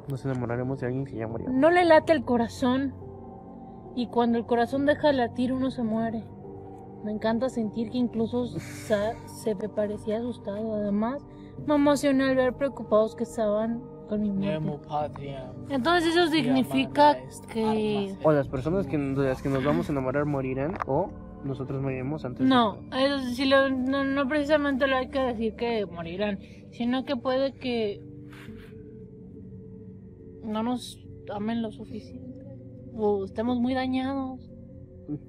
[0.09, 1.49] Nos enamoraremos de alguien que ya murió.
[1.49, 2.93] No le late el corazón.
[3.95, 6.23] Y cuando el corazón deja de latir, uno se muere.
[7.03, 10.75] Me encanta sentir que incluso se me parecía asustado.
[10.75, 11.21] Además,
[11.67, 13.81] me emocionó al ver preocupados que estaban
[14.11, 14.77] con mi muerte.
[15.69, 17.17] Entonces eso significa
[17.53, 18.13] que...
[18.23, 21.09] O las personas que, de las que nos vamos a enamorar morirán o
[21.45, 22.39] nosotros moriremos antes.
[22.41, 26.39] de- No, eso sí lo- no, no precisamente lo hay que decir que morirán,
[26.71, 28.01] sino que puede que
[30.43, 30.99] no nos
[31.33, 32.45] amen lo suficiente
[32.93, 34.41] o estemos muy dañados.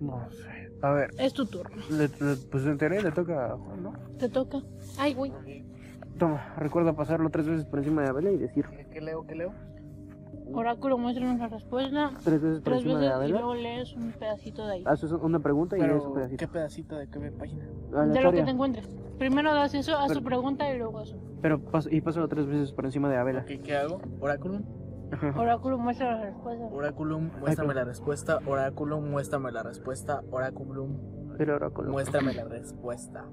[0.00, 0.72] No sé.
[0.82, 1.76] A ver, Es tu turno.
[1.88, 3.92] le, le- pues en teoría le toca a Juan, ¿no?
[4.18, 4.60] Te toca.
[4.98, 5.30] Ay, güey.
[6.22, 9.26] Toma, recuerda pasarlo tres veces por encima de Abela y decir ¿Qué, qué leo?
[9.26, 9.52] ¿Qué leo?
[10.54, 12.12] Oráculo, muéstranos la respuesta.
[12.22, 13.34] tres veces por Tres encima veces de y Abela.
[13.40, 14.82] luego lees un pedacito de ahí.
[14.86, 16.36] Haces una pregunta y lees un Pero, pedacito.
[16.38, 17.64] ¿qué pedacito de qué página?
[17.64, 18.44] De lo que Aleatoria.
[18.44, 18.88] te encuentres.
[19.18, 21.16] Primero das eso, haz Pero- pregunta y luego eso.
[21.40, 23.40] Pero pas- y pásalo tres veces por encima de Abela.
[23.40, 24.00] Ok, ¿Qué hago?
[24.20, 24.62] Oráculum.
[25.10, 25.34] Ajá.
[25.40, 26.64] Oráculo, muestra la respuesta.
[26.66, 28.38] Oráculum, muéstrame la respuesta.
[28.46, 30.22] Oráculum, muéstrame la respuesta.
[30.30, 30.98] Oráculum,
[31.40, 31.90] El oráculo.
[31.90, 33.24] muéstrame la respuesta.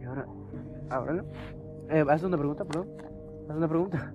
[0.00, 0.26] Y ahora,
[0.90, 1.24] ábrelo.
[1.92, 2.88] Eh, haz una pregunta, perdón.
[3.50, 4.14] Haz una pregunta.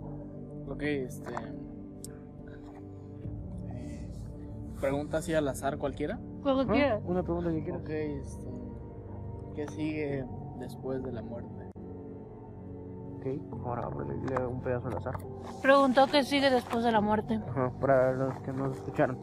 [0.67, 1.31] Ok, este.
[3.69, 4.11] eh,
[4.81, 6.19] Pregunta así al azar cualquiera.
[6.43, 6.65] ¿Ah?
[6.69, 7.03] quieras.
[7.05, 7.81] Una pregunta que quieras.
[7.81, 8.47] Ok, este.
[9.55, 10.25] ¿Qué sigue
[10.59, 11.71] después de la muerte?
[13.17, 13.25] Ok,
[13.65, 15.17] ahora lee un pedazo al azar.
[15.61, 17.35] Preguntó qué sigue después de la muerte.
[17.47, 19.17] Ajá, para los que nos escucharon.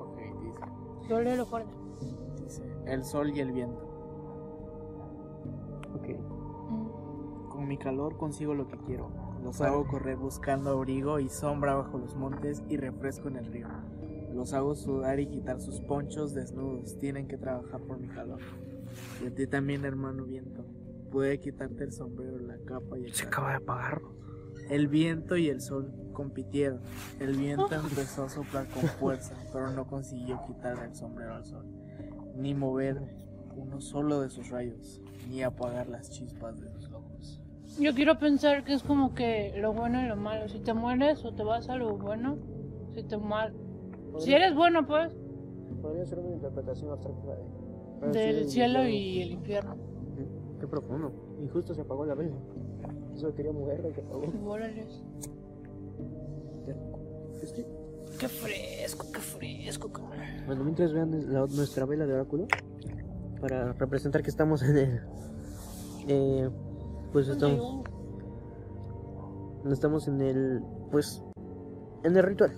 [0.00, 0.60] Ok, dice.
[1.08, 1.72] Yo leo lo fuerte.
[2.42, 3.87] Dice: El sol y el viento.
[7.68, 9.10] Mi calor consigo lo que quiero.
[9.44, 13.68] Los hago correr buscando abrigo y sombra bajo los montes y refresco en el río.
[14.34, 16.98] Los hago sudar y quitar sus ponchos desnudos.
[16.98, 18.40] Tienen que trabajar por mi calor.
[19.22, 20.64] Y a ti también, hermano viento.
[21.10, 24.00] Puede quitarte el sombrero, la capa y el Se acaba de apagar.
[24.70, 26.80] El viento y el sol compitieron.
[27.20, 31.64] El viento empezó a soplar con fuerza, pero no consiguió quitarle el sombrero al sol,
[32.34, 33.00] ni mover
[33.56, 36.68] uno solo de sus rayos, ni apagar las chispas de.
[37.78, 40.48] Yo quiero pensar que es como que lo bueno y lo malo.
[40.48, 42.36] Si te mueres o te vas a lo bueno,
[42.94, 43.54] si te mal.
[44.18, 45.12] Si eres bueno, pues,
[45.80, 47.36] Podría ser una interpretación abstracta
[48.10, 48.18] de...
[48.18, 49.76] del cielo y el infierno.
[50.58, 51.12] Qué profundo.
[51.40, 52.34] Y justo se apagó la vela.
[53.14, 53.52] Eso quería
[53.88, 54.24] y se apagó.
[54.46, 55.02] Órales.
[57.42, 57.64] Es que...
[58.18, 59.92] Qué fresco, qué fresco.
[59.92, 60.02] qué-
[60.46, 62.46] Bueno, mientras vean la- nuestra vela de oráculo,
[63.40, 65.00] para representar que estamos en el...
[66.08, 66.50] Eh,
[67.12, 67.82] pues estamos...
[69.70, 70.62] Estamos en el...
[70.90, 71.22] Pues...
[72.04, 72.52] En el ritual.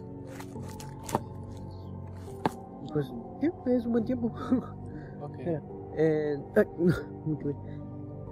[2.92, 3.12] Pues...
[3.40, 4.32] sí, es un buen tiempo.
[5.22, 5.36] Ok.
[5.36, 5.62] Mira,
[5.96, 6.64] eh, ay,
[7.26, 7.58] mucho bien.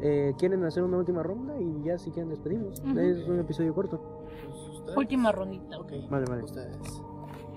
[0.01, 1.61] Eh, ¿Quieren hacer una última ronda?
[1.61, 2.81] Y ya si quieren despedimos.
[2.97, 4.01] Es un episodio corto.
[4.47, 4.97] Pues, ¿ustedes?
[4.97, 5.77] Última rondita.
[5.77, 5.91] Ok.
[6.09, 6.45] Vale, vale.
[6.45, 6.77] Ustedes.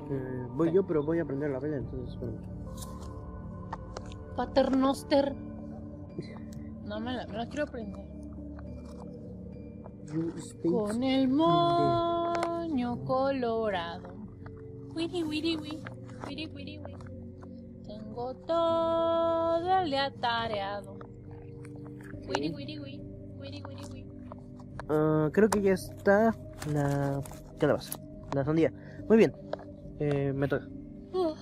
[0.10, 2.40] Eh, voy yo, pero voy a aprender la vela, entonces espérame.
[4.36, 5.36] Paternoster.
[6.84, 8.11] No me la, me la quiero aprender.
[10.64, 14.14] Con el moño colorado.
[14.94, 15.84] Wiri, wiri, wiri.
[16.28, 16.82] Wiri, wiri.
[17.88, 20.98] Tengo todo el día tareado.
[22.28, 23.02] Wiri, wiri, wiri.
[23.40, 24.10] Wiri, wiri, wiri.
[24.90, 26.36] Ah, creo que ya está
[26.74, 27.22] la
[27.58, 27.98] calabaza,
[28.36, 28.74] la sandía.
[29.08, 29.34] Muy bien,
[30.00, 30.68] eh, me toca.
[31.14, 31.40] Uf,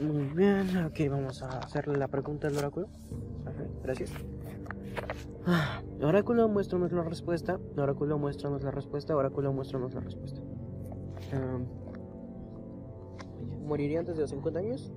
[0.00, 2.88] Muy bien, ok, vamos a hacerle la pregunta al oráculo.
[3.46, 4.10] Ajá, gracias.
[5.46, 7.58] Ah, oráculo, muéstranos la respuesta.
[7.76, 9.16] Oráculo, muéstranos la respuesta.
[9.16, 10.40] Oráculo, muéstranos la respuesta.
[11.32, 11.66] Am,
[13.66, 14.92] ¿Moriría antes de los 50 años?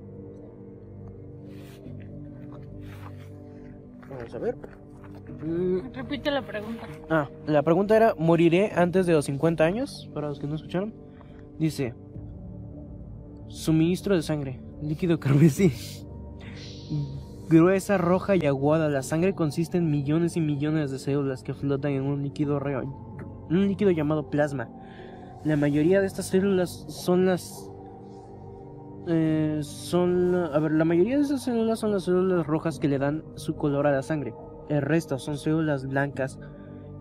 [4.10, 4.56] Vamos a ver.
[5.44, 6.88] Mm, Repite la pregunta.
[7.10, 10.10] Ah, la pregunta era, ¿moriré antes de los 50 años?
[10.14, 10.94] Para los que no escucharon.
[11.58, 11.94] Dice,
[13.48, 15.72] suministro de sangre, líquido carmesí,
[17.52, 18.88] gruesa, roja y aguada.
[18.90, 22.60] La sangre consiste en millones y millones de células que flotan en un líquido,
[23.50, 24.70] un líquido llamado plasma.
[25.44, 27.70] La mayoría de estas células son las...
[29.08, 30.34] eh, son...
[30.36, 33.56] A ver, la mayoría de estas células son las células rojas que le dan su
[33.56, 34.34] color a la sangre.
[34.70, 36.40] El resto son células blancas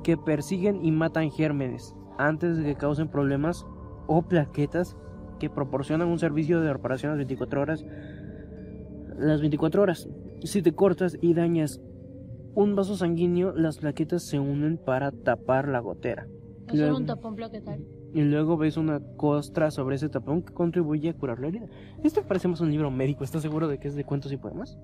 [0.03, 3.65] que persiguen y matan gérmenes antes de que causen problemas
[4.09, 4.97] o plaquetas
[5.39, 7.85] que proporcionan un servicio de reparación las 24 horas.
[9.17, 10.09] Las 24 horas.
[10.45, 11.81] Si te cortas y dañas
[12.55, 16.27] un vaso sanguíneo, las plaquetas se unen para tapar la gotera.
[16.73, 17.85] Luego- un tapón plaquetario.
[18.13, 21.67] Y luego ves una costra sobre ese tapón que contribuye a curar la herida.
[22.03, 23.23] Este parece más un libro médico.
[23.23, 24.77] ¿Estás seguro de que es de cuentos y poemas?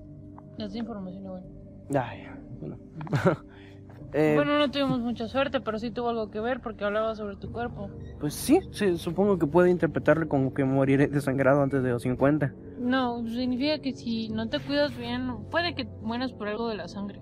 [0.73, 1.47] Información es buena.
[1.93, 2.23] Ay,
[2.59, 2.77] bueno.
[4.13, 7.35] Eh, Bueno, no tuvimos mucha suerte, pero sí tuvo algo que ver porque hablaba sobre
[7.35, 7.89] tu cuerpo.
[8.19, 12.53] Pues sí, sí, supongo que puede interpretarlo como que moriré desangrado antes de los 50.
[12.79, 16.87] No, significa que si no te cuidas bien, puede que mueras por algo de la
[16.87, 17.21] sangre.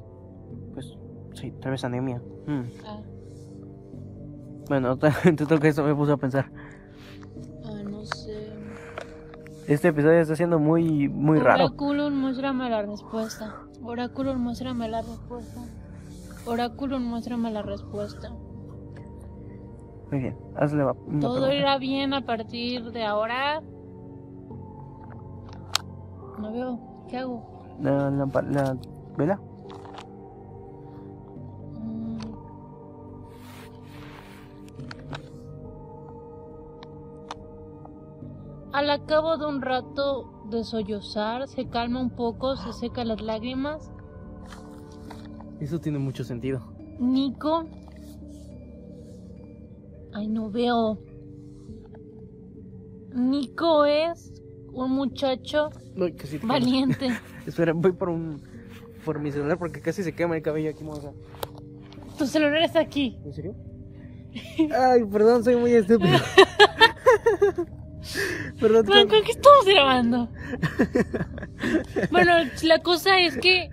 [0.73, 0.93] Pues
[1.33, 2.21] sí, tal vez anemia.
[2.45, 2.61] Mm.
[2.85, 2.99] Ah,
[4.69, 6.51] Bueno, te toca eso, me puse a pensar.
[7.65, 8.49] ah, no sé.
[9.67, 11.65] Este episodio está siendo muy, muy raro.
[11.65, 13.55] Oráculo, muéstrame la respuesta.
[13.81, 15.61] Oráculo, muéstrame la respuesta.
[16.45, 18.31] Oráculo, muéstrame la respuesta.
[20.11, 21.55] Muy bien, hazle va- una Todo pregunta.
[21.55, 23.61] irá bien a partir de ahora.
[26.39, 26.79] No veo.
[27.09, 27.43] ¿Qué hago?
[27.81, 28.09] La
[29.17, 29.39] vela.
[31.79, 32.19] Mm.
[38.73, 43.91] Al cabo de un rato de sollozar, se calma un poco, se seca las lágrimas.
[45.59, 46.61] Eso tiene mucho sentido.
[46.99, 47.65] Nico.
[50.13, 50.97] Ay, no veo.
[53.13, 54.31] Nico es
[54.73, 57.07] un muchacho te- valiente.
[57.47, 58.41] Espera, voy por un
[59.05, 61.11] por mi celular porque casi se quema el cabello aquí, vamos a...
[62.17, 63.19] Tu celular está aquí.
[63.23, 63.55] ¿En serio?
[64.75, 66.17] Ay, perdón, soy muy estúpido.
[68.59, 70.29] perdón, con- creo que estamos grabando.
[72.11, 72.31] Bueno,
[72.63, 73.69] la cosa es que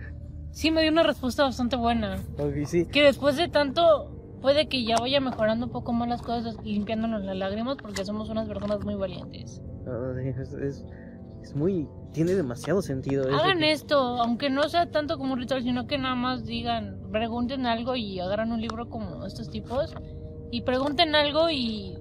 [0.53, 2.23] sí me dio una respuesta bastante buena.
[2.39, 2.87] Ok, sí.
[2.87, 7.23] Que después de tanto, puede que ya vaya mejorando un poco más las cosas, limpiándonos
[7.25, 9.61] las lágrimas, porque somos unas personas muy valientes.
[9.87, 10.85] Ah, es, es,
[11.43, 11.89] es muy...
[12.13, 13.25] Tiene demasiado sentido.
[13.27, 16.45] eso Hagan que- esto, aunque no sea tanto como un ritual, sino que nada más
[16.45, 19.95] digan, pregunten algo y agarran un libro como estos tipos
[20.51, 21.97] y pregunten algo y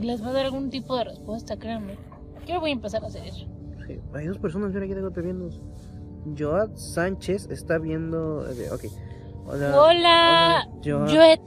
[0.00, 1.98] les va a dar algún tipo de respuesta, créanme.
[2.46, 3.46] Yo voy a empezar a hacer eso.
[3.88, 5.50] Sí, Hay dos personas, mira, aquí tengo te viendo.
[6.38, 8.46] Joad Sánchez está viendo...
[8.50, 8.84] eh, Ok.
[9.46, 9.80] Hola.
[9.82, 11.08] Hola, Joad.
[11.10, 11.40] Joet.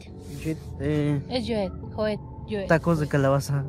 [0.44, 2.20] Joet, eh, Es Joet, Joet,
[2.50, 2.68] Joet.
[2.68, 3.64] tacos de calabaza.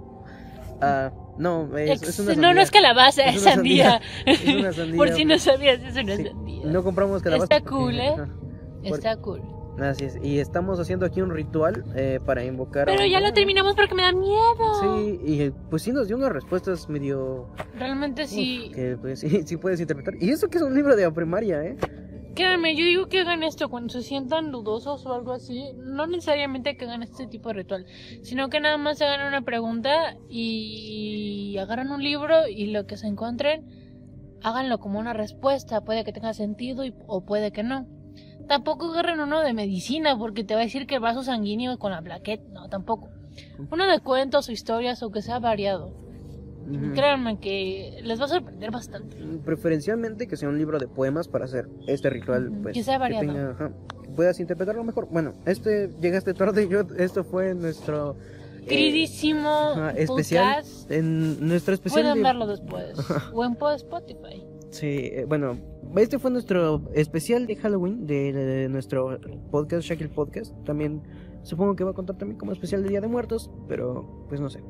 [0.80, 2.62] Ah, no, es, es una no, no sandía.
[2.62, 4.00] es calabaza, es, Es una sandía.
[4.26, 4.96] Es una sandía.
[4.96, 6.64] Por si no sabías, es una Sí, sandía.
[6.66, 7.44] No compramos calabaza.
[7.44, 8.08] Está porque- cool, ¿eh?
[8.14, 8.28] Ajá.
[8.84, 9.42] Está cool.
[9.78, 10.18] Así es.
[10.22, 12.86] Y estamos haciendo aquí un ritual eh, para invocar.
[12.86, 14.74] Pero ya lo terminamos porque me da miedo.
[14.80, 17.48] Sí, y pues sí nos dio unas respuestas medio.
[17.78, 18.70] Realmente sí.
[18.74, 20.14] Que pues sí, sí puedes interpretar.
[20.22, 21.76] Y eso que es un libro de primaria, ¿eh?
[22.34, 25.72] Créanme, yo digo que hagan esto cuando se sientan dudosos o algo así.
[25.76, 27.86] No necesariamente que hagan este tipo de ritual,
[28.22, 33.06] sino que nada más hagan una pregunta y agarran un libro y lo que se
[33.06, 33.66] encuentren,
[34.42, 35.82] háganlo como una respuesta.
[35.82, 37.86] Puede que tenga sentido y- o puede que no.
[38.48, 41.92] Tampoco agarren uno de medicina porque te va a decir que el vaso sanguíneo con
[41.92, 42.44] la plaqueta.
[42.52, 43.08] No, tampoco.
[43.70, 45.88] Uno de cuentos o historias o que sea variado.
[46.68, 46.92] Ujú.
[46.94, 49.16] Créanme que les va a sorprender bastante.
[49.44, 52.48] Preferencialmente que sea un libro de poemas para hacer este ritual.
[52.50, 53.26] Ujú, Pues, que sea variado.
[53.26, 53.72] tenga- ajá,
[54.02, 55.08] que puedas interpretarlo mejor.
[55.10, 56.68] Bueno, este llegaste tarde.
[56.68, 58.16] Yo, esto fue nuestro.
[58.62, 60.56] eh, Queridísimo ajá, especial.
[60.62, 60.90] podcast.
[60.90, 62.02] En nuestro especial.
[62.02, 62.94] Pueden de- verlo después.
[63.34, 64.44] o en po- Spotify.
[64.70, 65.58] Sí, eh, bueno,
[65.96, 69.18] este fue nuestro especial de Halloween de, de nuestro
[69.50, 70.54] podcast, Shackle Podcast.
[70.64, 71.02] También
[71.42, 74.48] supongo que va a contar también como especial de Día de Muertos, pero pues no
[74.50, 74.62] sé.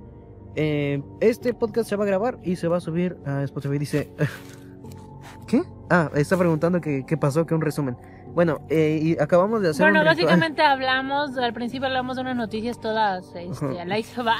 [0.55, 3.79] Eh, este podcast se va a grabar y se va a subir a Spotify.
[3.79, 4.13] Dice,
[5.47, 5.63] ¿qué?
[5.91, 7.97] Ah, está preguntando que- qué pasó, que un resumen.
[8.35, 12.37] Bueno, eh, y acabamos de hacer Bueno, un básicamente hablamos, al principio hablamos de unas
[12.37, 13.83] noticias todas este, Ajá.
[13.83, 13.97] a la
[14.27, 14.37] va,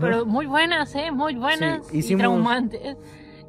[0.00, 1.12] pero muy buenas, ¿eh?
[1.12, 2.96] Muy buenas Sí, y hicimos- traumantes.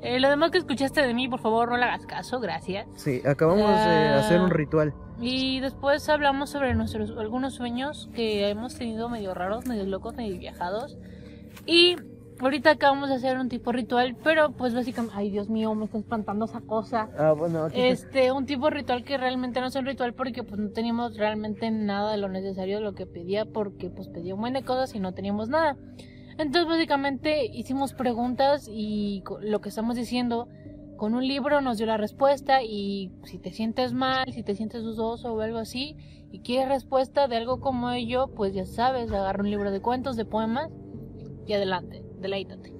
[0.01, 2.87] Eh, lo demás que escuchaste de mí, por favor, no le hagas caso, gracias.
[2.95, 4.19] Sí, acabamos de Ah.
[4.19, 4.93] hacer un ritual.
[5.19, 10.37] Y después hablamos sobre nuestros algunos sueños que hemos tenido medio raros, medio locos, medio
[10.39, 10.97] viajados.
[11.67, 11.97] Y
[12.39, 15.99] ahorita acabamos de hacer un tipo ritual, pero pues básicamente, ay Dios mío, me está
[15.99, 17.09] espantando esa cosa.
[17.19, 20.59] Ah, bueno, aquí Este, un tipo ritual que realmente no es un ritual porque pues
[20.59, 24.41] no teníamos realmente nada de lo necesario de lo que pedía porque pues pedía un
[24.41, 25.77] buen de cosas y no teníamos nada.
[26.41, 30.47] Entonces básicamente hicimos preguntas y lo que estamos diciendo
[30.97, 34.81] con un libro nos dio la respuesta y si te sientes mal, si te sientes
[34.83, 35.95] dudoso o algo así
[36.31, 40.15] y quieres respuesta de algo como ello, pues ya sabes, agarra un libro de cuentos,
[40.15, 40.69] de poemas
[41.45, 42.73] y adelante, deleítate.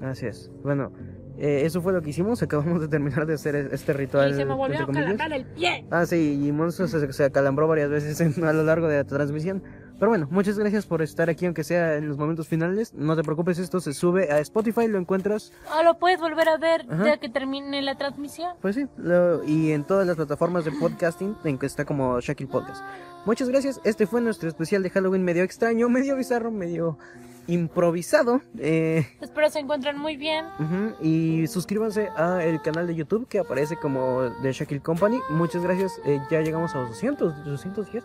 [0.00, 0.50] Así es.
[0.62, 0.92] Bueno,
[1.38, 2.42] eh, eso fue lo que hicimos.
[2.42, 4.30] Acabamos de terminar de hacer este ritual.
[4.30, 5.86] y se me volvió a calambrar el pie.
[5.90, 9.04] Ah, sí, y Monzo se, se acalambró varias veces en- a lo largo de la
[9.04, 9.62] transmisión.
[10.04, 12.92] Pero bueno, muchas gracias por estar aquí, aunque sea en los momentos finales.
[12.92, 16.58] No te preocupes, esto se sube a Spotify, lo encuentras, O lo puedes volver a
[16.58, 17.06] ver Ajá.
[17.06, 18.50] ya que termine la transmisión.
[18.60, 22.48] pues sí, lo- y en todas las plataformas de podcasting, en que está como Shackle
[22.48, 22.84] Podcast.
[23.24, 26.98] Muchas gracias, este fue nuestro especial de Halloween medio extraño, medio bizarro, medio
[27.46, 28.42] improvisado.
[28.58, 30.44] Eh, Espero se encuentren muy bien.
[30.60, 35.18] Ujú, Y suscríbanse a el canal de YouTube que aparece como The Shackle Company.
[35.30, 35.98] Muchas gracias.
[36.04, 38.04] eh, ya llegamos a los 200, 210.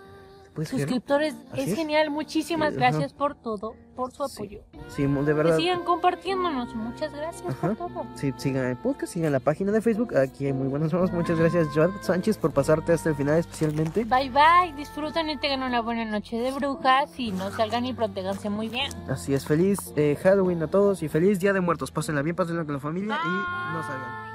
[0.60, 0.88] ¿Puedes creerlo?
[0.96, 1.76] Suscriptores, es es.
[1.76, 2.10] genial.
[2.12, 4.60] Muchísimas Sí, gracias por todo, por su apoyo.
[4.90, 5.58] Sí, de Que verdad.
[5.58, 6.76] sigan compartiéndonos.
[6.76, 7.76] Muchas gracias Ajá.
[7.76, 8.06] por todo.
[8.16, 10.18] Sí, sigan el podcast, sigan la página de Facebook.
[10.18, 11.12] Aquí hay muy buenos juegos.
[11.14, 14.04] Muchas gracias, Joad Sánchez, por pasarte hasta el final especialmente.
[14.04, 18.50] Bye bye, disfruten y tengan una buena noche de brujas y no salgan y protéganse
[18.50, 18.92] muy bien.
[19.08, 21.92] Así es, feliz eh, Halloween a todos y feliz Día de Muertos.
[21.92, 24.29] Pásenla bien, pásenla con la familia y no salgan.